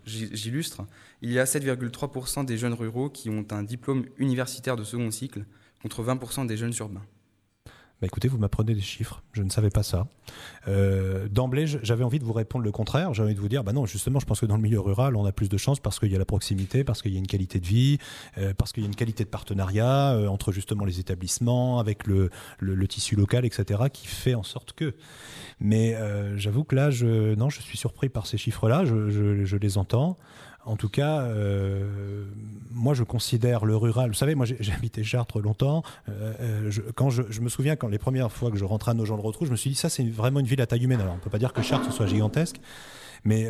j'illustre, 0.04 0.84
il 1.22 1.32
y 1.32 1.38
a 1.38 1.44
7,3% 1.44 2.44
des 2.44 2.58
jeunes 2.58 2.74
ruraux 2.74 3.08
qui 3.08 3.30
ont 3.30 3.46
un 3.50 3.62
diplôme 3.62 4.04
universitaire 4.18 4.76
de 4.76 4.84
second 4.84 5.10
cycle, 5.10 5.44
contre 5.82 6.02
20% 6.02 6.46
des 6.46 6.56
jeunes 6.56 6.74
urbains. 6.80 7.04
Bah 8.00 8.08
écoutez, 8.08 8.26
vous 8.26 8.38
m'apprenez 8.38 8.74
des 8.74 8.80
chiffres, 8.80 9.22
je 9.32 9.42
ne 9.42 9.50
savais 9.50 9.70
pas 9.70 9.84
ça. 9.84 10.08
Euh, 10.66 11.28
D'emblée, 11.28 11.66
j'avais 11.66 12.02
envie 12.02 12.18
de 12.18 12.24
vous 12.24 12.32
répondre 12.32 12.64
le 12.64 12.72
contraire, 12.72 13.14
j'avais 13.14 13.28
envie 13.28 13.36
de 13.36 13.40
vous 13.40 13.48
dire, 13.48 13.62
bah 13.62 13.72
non, 13.72 13.86
justement, 13.86 14.18
je 14.18 14.26
pense 14.26 14.40
que 14.40 14.46
dans 14.46 14.56
le 14.56 14.62
milieu 14.62 14.80
rural, 14.80 15.14
on 15.14 15.24
a 15.24 15.30
plus 15.30 15.48
de 15.48 15.56
chances 15.56 15.78
parce 15.78 16.00
qu'il 16.00 16.10
y 16.10 16.16
a 16.16 16.18
la 16.18 16.24
proximité, 16.24 16.82
parce 16.82 17.02
qu'il 17.02 17.12
y 17.12 17.16
a 17.16 17.20
une 17.20 17.28
qualité 17.28 17.60
de 17.60 17.66
vie, 17.66 17.98
euh, 18.38 18.52
parce 18.52 18.72
qu'il 18.72 18.82
y 18.82 18.86
a 18.86 18.88
une 18.88 18.96
qualité 18.96 19.22
de 19.22 19.28
partenariat 19.28 20.12
euh, 20.12 20.26
entre 20.26 20.50
justement 20.50 20.84
les 20.84 20.98
établissements, 20.98 21.78
avec 21.78 22.06
le, 22.08 22.30
tissu 22.88 23.14
local, 23.14 23.44
etc., 23.44 23.84
qui 23.92 24.08
fait 24.08 24.34
en 24.34 24.42
sorte 24.42 24.72
que. 24.72 24.94
Mais 25.60 25.96
j'avoue 26.36 26.64
que 26.64 26.74
là, 26.74 26.90
je, 26.90 27.34
non, 27.36 27.48
je 27.48 27.62
suis 27.62 27.78
surpris 27.78 28.08
par 28.08 28.26
ces 28.26 28.36
chiffres-là, 28.36 28.84
je 28.84 29.56
les 29.56 29.78
entends. 29.78 30.18
En 30.66 30.76
tout 30.76 30.88
cas, 30.88 31.20
euh, 31.20 32.24
moi 32.72 32.94
je 32.94 33.04
considère 33.04 33.64
le 33.64 33.76
rural. 33.76 34.08
Vous 34.08 34.14
savez, 34.14 34.34
moi 34.34 34.46
j'ai 34.46 34.72
habité 34.76 35.04
Chartres 35.04 35.40
longtemps. 35.40 35.82
Euh, 36.08 36.32
euh, 36.40 36.70
je, 36.70 36.80
quand 36.80 37.10
je, 37.10 37.40
me 37.40 37.48
souviens 37.48 37.76
quand 37.76 37.88
les 37.88 37.98
premières 37.98 38.32
fois 38.32 38.50
que 38.50 38.56
je 38.56 38.64
rentrais 38.64 38.92
à 38.92 38.94
Nogent-le-Rotrou, 38.94 39.46
je 39.46 39.50
me 39.50 39.56
suis 39.56 39.70
dit 39.70 39.76
ça 39.76 39.88
c'est 39.88 40.04
vraiment 40.04 40.40
une 40.40 40.46
ville 40.46 40.60
à 40.60 40.66
taille 40.66 40.84
humaine. 40.84 41.00
Alors 41.00 41.14
on 41.14 41.18
peut 41.18 41.30
pas 41.30 41.38
dire 41.38 41.52
que 41.52 41.62
Chartres 41.62 41.92
soit 41.92 42.06
gigantesque, 42.06 42.56
mais 43.24 43.48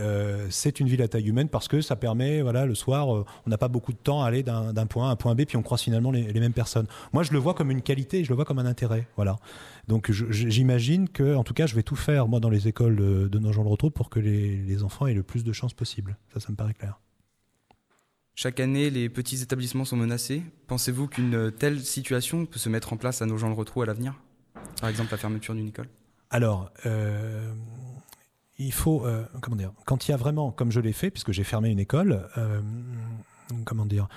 c'est 0.50 0.80
une 0.80 0.88
ville 0.88 1.02
à 1.02 1.08
taille 1.08 1.28
humaine 1.28 1.48
parce 1.48 1.68
que 1.68 1.80
ça 1.80 1.96
permet, 1.96 2.42
voilà, 2.42 2.66
le 2.66 2.74
soir, 2.74 3.08
on 3.08 3.24
n'a 3.46 3.58
pas 3.58 3.68
beaucoup 3.68 3.92
de 3.92 3.98
temps 3.98 4.22
à 4.22 4.26
aller 4.26 4.42
d'un 4.42 4.86
point 4.86 5.06
A 5.06 5.08
à 5.08 5.12
un 5.12 5.16
point 5.16 5.34
B, 5.34 5.44
puis 5.44 5.56
on 5.56 5.62
croise 5.62 5.82
finalement 5.82 6.10
les, 6.10 6.32
les, 6.32 6.40
mêmes 6.40 6.52
personnes. 6.52 6.86
Moi 7.12 7.22
je 7.22 7.32
le 7.32 7.38
vois 7.38 7.54
comme 7.54 7.70
une 7.70 7.82
qualité, 7.82 8.24
je 8.24 8.28
le 8.28 8.36
vois 8.36 8.44
comme 8.44 8.58
un 8.58 8.66
intérêt, 8.66 9.06
voilà. 9.16 9.36
Donc 9.88 10.10
j'imagine 10.10 11.08
que, 11.08 11.34
en 11.34 11.44
tout 11.44 11.54
cas, 11.54 11.66
je 11.66 11.74
vais 11.74 11.82
tout 11.82 11.96
faire 11.96 12.28
moi 12.28 12.40
dans 12.40 12.50
les 12.50 12.68
écoles 12.68 12.96
de, 12.96 13.28
de 13.28 13.38
Nogent-le-Rotrou 13.38 13.90
pour 13.90 14.10
que 14.10 14.20
les, 14.20 14.56
les 14.56 14.82
enfants 14.82 15.06
aient 15.06 15.14
le 15.14 15.22
plus 15.22 15.44
de 15.44 15.52
chances 15.52 15.74
possible. 15.74 16.16
Ça, 16.32 16.40
ça 16.40 16.50
me 16.50 16.56
paraît 16.56 16.74
clair. 16.74 16.98
Chaque 18.36 18.58
année, 18.58 18.90
les 18.90 19.08
petits 19.08 19.42
établissements 19.42 19.84
sont 19.84 19.96
menacés. 19.96 20.42
Pensez-vous 20.66 21.06
qu'une 21.06 21.52
telle 21.52 21.80
situation 21.80 22.46
peut 22.46 22.58
se 22.58 22.68
mettre 22.68 22.92
en 22.92 22.96
place 22.96 23.22
à 23.22 23.26
nos 23.26 23.38
gens 23.38 23.48
le 23.48 23.54
retrou 23.54 23.82
à 23.82 23.86
l'avenir? 23.86 24.14
Par 24.80 24.90
exemple, 24.90 25.12
la 25.12 25.18
fermeture 25.18 25.54
d'une 25.54 25.68
école? 25.68 25.88
Alors, 26.30 26.70
euh, 26.84 27.52
il 28.58 28.72
faut, 28.72 29.06
euh, 29.06 29.24
comment 29.40 29.54
dire, 29.54 29.72
quand 29.86 30.08
il 30.08 30.10
y 30.10 30.14
a 30.14 30.16
vraiment, 30.16 30.50
comme 30.50 30.72
je 30.72 30.80
l'ai 30.80 30.92
fait, 30.92 31.10
puisque 31.10 31.30
j'ai 31.30 31.44
fermé 31.44 31.70
une 31.70 31.78
école, 31.78 32.28
euh, 32.36 32.60
comment 33.64 33.86
dire, 33.86 34.08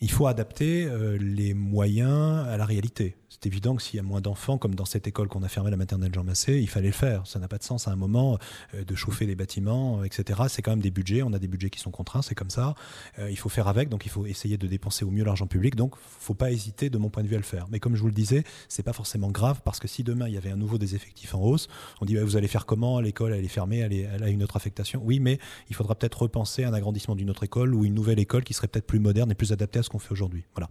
il 0.00 0.10
faut 0.10 0.28
adapter 0.28 0.88
les 1.18 1.52
moyens 1.52 2.46
à 2.46 2.56
la 2.56 2.64
réalité. 2.64 3.16
C'est 3.28 3.44
évident 3.46 3.76
que 3.76 3.82
s'il 3.82 3.96
y 3.96 4.00
a 4.00 4.02
moins 4.02 4.20
d'enfants, 4.20 4.56
comme 4.56 4.74
dans 4.74 4.86
cette 4.86 5.06
école 5.06 5.28
qu'on 5.28 5.42
a 5.42 5.48
fermée, 5.48 5.70
la 5.70 5.76
maternelle 5.76 6.12
Jean 6.14 6.24
Massé, 6.24 6.58
il 6.58 6.68
fallait 6.68 6.88
le 6.88 6.92
faire. 6.92 7.26
Ça 7.26 7.38
n'a 7.38 7.46
pas 7.46 7.58
de 7.58 7.62
sens 7.62 7.86
à 7.86 7.90
un 7.90 7.96
moment 7.96 8.38
euh, 8.74 8.84
de 8.84 8.94
chauffer 8.94 9.26
les 9.26 9.34
bâtiments, 9.34 10.02
etc. 10.02 10.40
C'est 10.48 10.62
quand 10.62 10.70
même 10.70 10.80
des 10.80 10.90
budgets. 10.90 11.22
On 11.22 11.32
a 11.32 11.38
des 11.38 11.48
budgets 11.48 11.70
qui 11.70 11.78
sont 11.78 11.90
contraints, 11.90 12.22
c'est 12.22 12.34
comme 12.34 12.50
ça. 12.50 12.74
Euh, 13.18 13.30
il 13.30 13.36
faut 13.36 13.50
faire 13.50 13.68
avec, 13.68 13.90
donc 13.90 14.06
il 14.06 14.08
faut 14.08 14.24
essayer 14.24 14.56
de 14.56 14.66
dépenser 14.66 15.04
au 15.04 15.10
mieux 15.10 15.24
l'argent 15.24 15.46
public. 15.46 15.76
Donc, 15.76 15.94
faut 15.96 16.34
pas 16.34 16.50
hésiter, 16.50 16.88
de 16.88 16.96
mon 16.96 17.10
point 17.10 17.22
de 17.22 17.28
vue, 17.28 17.34
à 17.34 17.38
le 17.38 17.44
faire. 17.44 17.66
Mais 17.70 17.80
comme 17.80 17.96
je 17.96 18.00
vous 18.00 18.08
le 18.08 18.14
disais, 18.14 18.44
c'est 18.68 18.82
pas 18.82 18.94
forcément 18.94 19.30
grave 19.30 19.60
parce 19.62 19.78
que 19.78 19.88
si 19.88 20.04
demain 20.04 20.26
il 20.26 20.34
y 20.34 20.38
avait 20.38 20.50
un 20.50 20.56
nouveau 20.56 20.78
des 20.78 20.94
effectifs 20.94 21.34
en 21.34 21.40
hausse, 21.40 21.68
on 22.00 22.06
dit 22.06 22.16
vous 22.16 22.36
allez 22.36 22.48
faire 22.48 22.66
comment 22.66 23.00
L'école 23.00 23.34
elle 23.34 23.44
est 23.44 23.48
fermée, 23.48 23.78
elle, 23.78 23.92
elle 23.92 24.22
a 24.22 24.28
une 24.28 24.42
autre 24.42 24.56
affectation? 24.56 25.02
Oui, 25.04 25.20
mais 25.20 25.38
il 25.68 25.76
faudra 25.76 25.94
peut-être 25.94 26.22
repenser 26.22 26.64
un 26.64 26.72
agrandissement 26.72 27.14
d'une 27.14 27.30
autre 27.30 27.44
école 27.44 27.74
ou 27.74 27.84
une 27.84 27.94
nouvelle 27.94 28.18
école 28.18 28.42
qui 28.42 28.54
serait 28.54 28.68
peut-être 28.68 28.86
plus 28.86 29.00
moderne 29.00 29.30
et 29.30 29.34
plus 29.34 29.52
adaptée 29.52 29.78
à 29.78 29.82
ce 29.82 29.90
qu'on 29.90 29.98
fait 29.98 30.12
aujourd'hui. 30.12 30.44
Voilà. 30.54 30.70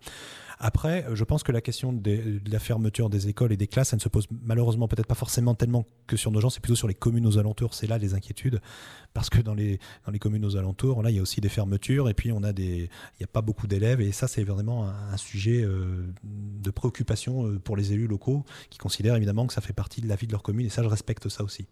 Après, 0.59 1.05
je 1.13 1.23
pense 1.23 1.43
que 1.43 1.51
la 1.51 1.61
question 1.61 1.93
de 1.93 2.41
la 2.49 2.59
fermeture 2.59 3.09
des 3.09 3.27
écoles 3.27 3.51
et 3.51 3.57
des 3.57 3.67
classes, 3.67 3.89
ça 3.89 3.95
ne 3.95 4.01
se 4.01 4.09
pose 4.09 4.27
malheureusement 4.31 4.87
peut-être 4.87 5.05
pas 5.05 5.15
forcément 5.15 5.53
tellement 5.53 5.85
que 6.07 6.17
sur 6.17 6.31
nos 6.31 6.41
gens, 6.41 6.49
c'est 6.49 6.61
plutôt 6.61 6.75
sur 6.75 6.87
les 6.87 6.95
communes 6.95 7.27
aux 7.27 7.37
alentours. 7.37 7.75
C'est 7.75 7.85
là 7.85 7.99
les 7.99 8.15
inquiétudes, 8.15 8.59
parce 9.13 9.29
que 9.29 9.39
dans 9.39 9.53
les, 9.53 9.79
dans 10.05 10.11
les 10.11 10.17
communes 10.19 10.45
aux 10.45 10.57
alentours, 10.57 11.03
là, 11.03 11.11
il 11.11 11.15
y 11.15 11.19
a 11.19 11.21
aussi 11.21 11.41
des 11.41 11.49
fermetures, 11.49 12.09
et 12.09 12.15
puis 12.15 12.31
on 12.31 12.41
a 12.41 12.53
des, 12.53 12.89
il 13.15 13.19
n'y 13.19 13.23
a 13.23 13.27
pas 13.27 13.41
beaucoup 13.41 13.67
d'élèves, 13.67 14.01
et 14.01 14.11
ça, 14.11 14.27
c'est 14.27 14.43
vraiment 14.43 14.87
un, 14.87 15.17
sujet 15.17 15.63
euh, 15.63 16.07
de 16.23 16.71
préoccupation 16.71 17.47
euh, 17.47 17.59
pour 17.59 17.77
les 17.77 17.93
élus 17.93 18.07
locaux, 18.07 18.43
qui 18.69 18.79
considèrent 18.79 19.15
évidemment 19.15 19.45
que 19.45 19.53
ça 19.53 19.61
fait 19.61 19.73
partie 19.73 20.01
de 20.01 20.07
la 20.07 20.15
vie 20.15 20.25
de 20.25 20.31
leur 20.31 20.41
commune, 20.41 20.65
et 20.65 20.69
ça, 20.69 20.81
je 20.81 20.87
respecte 20.87 21.29
ça 21.29 21.43
aussi. 21.43 21.67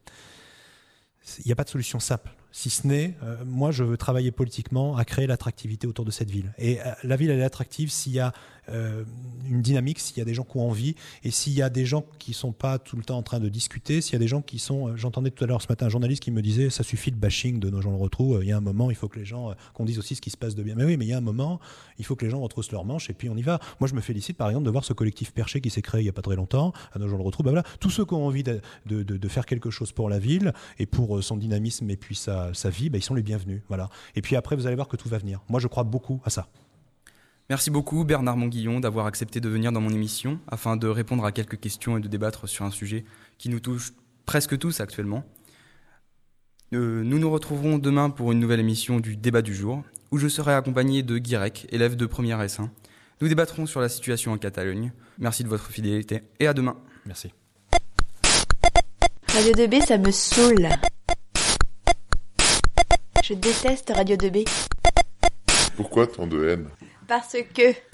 Il 1.39 1.47
n'y 1.47 1.51
a 1.51 1.55
pas 1.55 1.63
de 1.63 1.69
solution 1.69 1.99
simple 1.99 2.35
si 2.55 2.69
ce 2.69 2.87
n'est, 2.87 3.15
euh, 3.21 3.35
moi, 3.45 3.71
je 3.71 3.83
veux 3.83 3.97
travailler 3.97 4.31
politiquement 4.31 4.95
à 4.95 5.03
créer 5.03 5.27
l'attractivité 5.27 5.87
autour 5.87 6.05
de 6.05 6.09
cette 6.09 6.31
ville. 6.31 6.53
Et 6.57 6.79
euh, 6.79 6.85
la 7.03 7.17
ville, 7.17 7.29
elle 7.29 7.41
est 7.41 7.43
attractive 7.43 7.91
s'il 7.91 8.13
y 8.13 8.19
a 8.21 8.31
euh, 8.69 9.03
une 9.45 9.61
dynamique, 9.61 9.99
s'il 9.99 10.19
y 10.19 10.21
a 10.21 10.25
des 10.25 10.33
gens 10.33 10.45
qui 10.45 10.55
ont 10.55 10.69
envie, 10.69 10.95
et 11.25 11.31
s'il 11.31 11.51
y 11.51 11.61
a 11.61 11.69
des 11.69 11.85
gens 11.85 12.05
qui 12.17 12.33
sont 12.33 12.53
pas 12.53 12.79
tout 12.79 12.95
le 12.95 13.03
temps 13.03 13.17
en 13.17 13.23
train 13.23 13.41
de 13.41 13.49
discuter, 13.49 13.99
s'il 13.99 14.13
y 14.13 14.15
a 14.15 14.19
des 14.19 14.29
gens 14.29 14.41
qui 14.41 14.57
sont... 14.57 14.95
J'entendais 14.95 15.31
tout 15.31 15.43
à 15.43 15.47
l'heure 15.47 15.61
ce 15.61 15.67
matin 15.67 15.87
un 15.87 15.89
journaliste 15.89 16.23
qui 16.23 16.31
me 16.31 16.41
disait, 16.41 16.69
ça 16.69 16.83
suffit 16.83 17.11
le 17.11 17.17
bashing 17.17 17.59
de 17.59 17.69
nos 17.69 17.81
gens 17.81 17.91
le 17.91 17.97
retrouvent, 17.97 18.39
il 18.41 18.47
y 18.47 18.53
a 18.53 18.57
un 18.57 18.61
moment, 18.61 18.89
il 18.89 18.95
faut 18.95 19.09
que 19.09 19.19
les 19.19 19.25
gens... 19.25 19.53
qu'on 19.73 19.83
dise 19.83 19.99
aussi 19.99 20.15
ce 20.15 20.21
qui 20.21 20.29
se 20.29 20.37
passe 20.37 20.55
de 20.55 20.63
bien. 20.63 20.75
Mais 20.75 20.85
oui, 20.85 20.95
mais 20.95 21.03
il 21.03 21.09
y 21.09 21.13
a 21.13 21.17
un 21.17 21.21
moment, 21.21 21.59
il 21.99 22.05
faut 22.05 22.15
que 22.15 22.23
les 22.23 22.31
gens 22.31 22.39
retroussent 22.39 22.71
leurs 22.71 22.85
manches, 22.85 23.09
et 23.09 23.13
puis 23.13 23.29
on 23.29 23.35
y 23.35 23.41
va. 23.41 23.59
Moi, 23.81 23.89
je 23.89 23.95
me 23.95 24.01
félicite, 24.01 24.37
par 24.37 24.47
exemple, 24.47 24.65
de 24.65 24.71
voir 24.71 24.85
ce 24.85 24.93
collectif 24.93 25.33
perché 25.33 25.59
qui 25.59 25.69
s'est 25.69 25.81
créé 25.81 26.01
il 26.01 26.05
y 26.05 26.09
a 26.09 26.13
pas 26.13 26.21
très 26.21 26.37
longtemps, 26.37 26.71
à 26.93 26.99
nos 26.99 27.09
gens 27.09 27.17
le 27.17 27.23
retrouvent. 27.23 27.45
Ben 27.45 27.51
voilà, 27.51 27.67
tous 27.81 27.89
ceux 27.89 28.05
qui 28.05 28.13
ont 28.13 28.25
envie 28.25 28.43
de, 28.43 28.61
de, 28.85 29.03
de, 29.03 29.27
faire 29.27 29.45
quelque 29.45 29.69
chose 29.69 29.91
pour 29.91 30.09
la 30.09 30.19
ville, 30.19 30.53
et 30.79 30.85
pour 30.85 31.21
son 31.21 31.35
dynamisme, 31.35 31.89
et 31.89 31.97
puis 31.97 32.15
sa, 32.15 32.44
sa 32.53 32.69
vie, 32.69 32.89
ben 32.89 32.99
ils 32.99 33.03
sont 33.03 33.15
les 33.15 33.23
bienvenus. 33.23 33.61
Voilà. 33.67 33.89
Et 34.15 34.21
puis 34.21 34.35
après, 34.35 34.55
vous 34.55 34.67
allez 34.67 34.75
voir 34.75 34.87
que 34.87 34.97
tout 34.97 35.09
va 35.09 35.17
venir. 35.17 35.41
Moi, 35.49 35.59
je 35.59 35.67
crois 35.67 35.83
beaucoup 35.83 36.21
à 36.25 36.29
ça. 36.29 36.47
Merci 37.49 37.69
beaucoup 37.69 38.03
Bernard 38.05 38.37
Monguillon 38.37 38.79
d'avoir 38.79 39.05
accepté 39.05 39.39
de 39.39 39.47
venir 39.47 39.71
dans 39.71 39.81
mon 39.81 39.91
émission 39.91 40.39
afin 40.47 40.77
de 40.77 40.87
répondre 40.87 41.23
à 41.25 41.31
quelques 41.31 41.59
questions 41.59 41.95
et 41.95 42.01
de 42.01 42.07
débattre 42.07 42.49
sur 42.49 42.65
un 42.65 42.71
sujet 42.71 43.05
qui 43.37 43.49
nous 43.49 43.59
touche 43.59 43.93
presque 44.25 44.57
tous 44.57 44.79
actuellement. 44.79 45.23
Euh, 46.73 47.03
nous 47.03 47.19
nous 47.19 47.29
retrouverons 47.29 47.77
demain 47.77 48.09
pour 48.09 48.31
une 48.31 48.39
nouvelle 48.39 48.59
émission 48.59 48.99
du 48.99 49.15
débat 49.15 49.43
du 49.43 49.53
jour 49.53 49.83
où 50.11 50.17
je 50.17 50.27
serai 50.27 50.53
accompagné 50.53 51.03
de 51.03 51.19
Guirec, 51.19 51.67
élève 51.69 51.95
de 51.95 52.07
première 52.07 52.41
S1. 52.41 52.69
Nous 53.21 53.27
débattrons 53.27 53.67
sur 53.67 53.79
la 53.79 53.89
situation 53.89 54.31
en 54.31 54.37
Catalogne. 54.39 54.91
Merci 55.19 55.43
de 55.43 55.49
votre 55.49 55.67
fidélité 55.69 56.23
et 56.39 56.47
à 56.47 56.53
demain. 56.53 56.77
Merci. 57.05 57.31
Radio 59.27 59.51
2B, 59.53 59.85
ça 59.85 59.97
me 59.99 60.11
saoule. 60.11 60.69
Je 63.27 63.33
déteste 63.33 63.89
Radio 63.89 64.15
2B. 64.17 64.47
Pourquoi 65.75 66.05
tant 66.05 66.27
de 66.27 66.47
haine? 66.47 66.69
Parce 67.07 67.35
que 67.55 67.73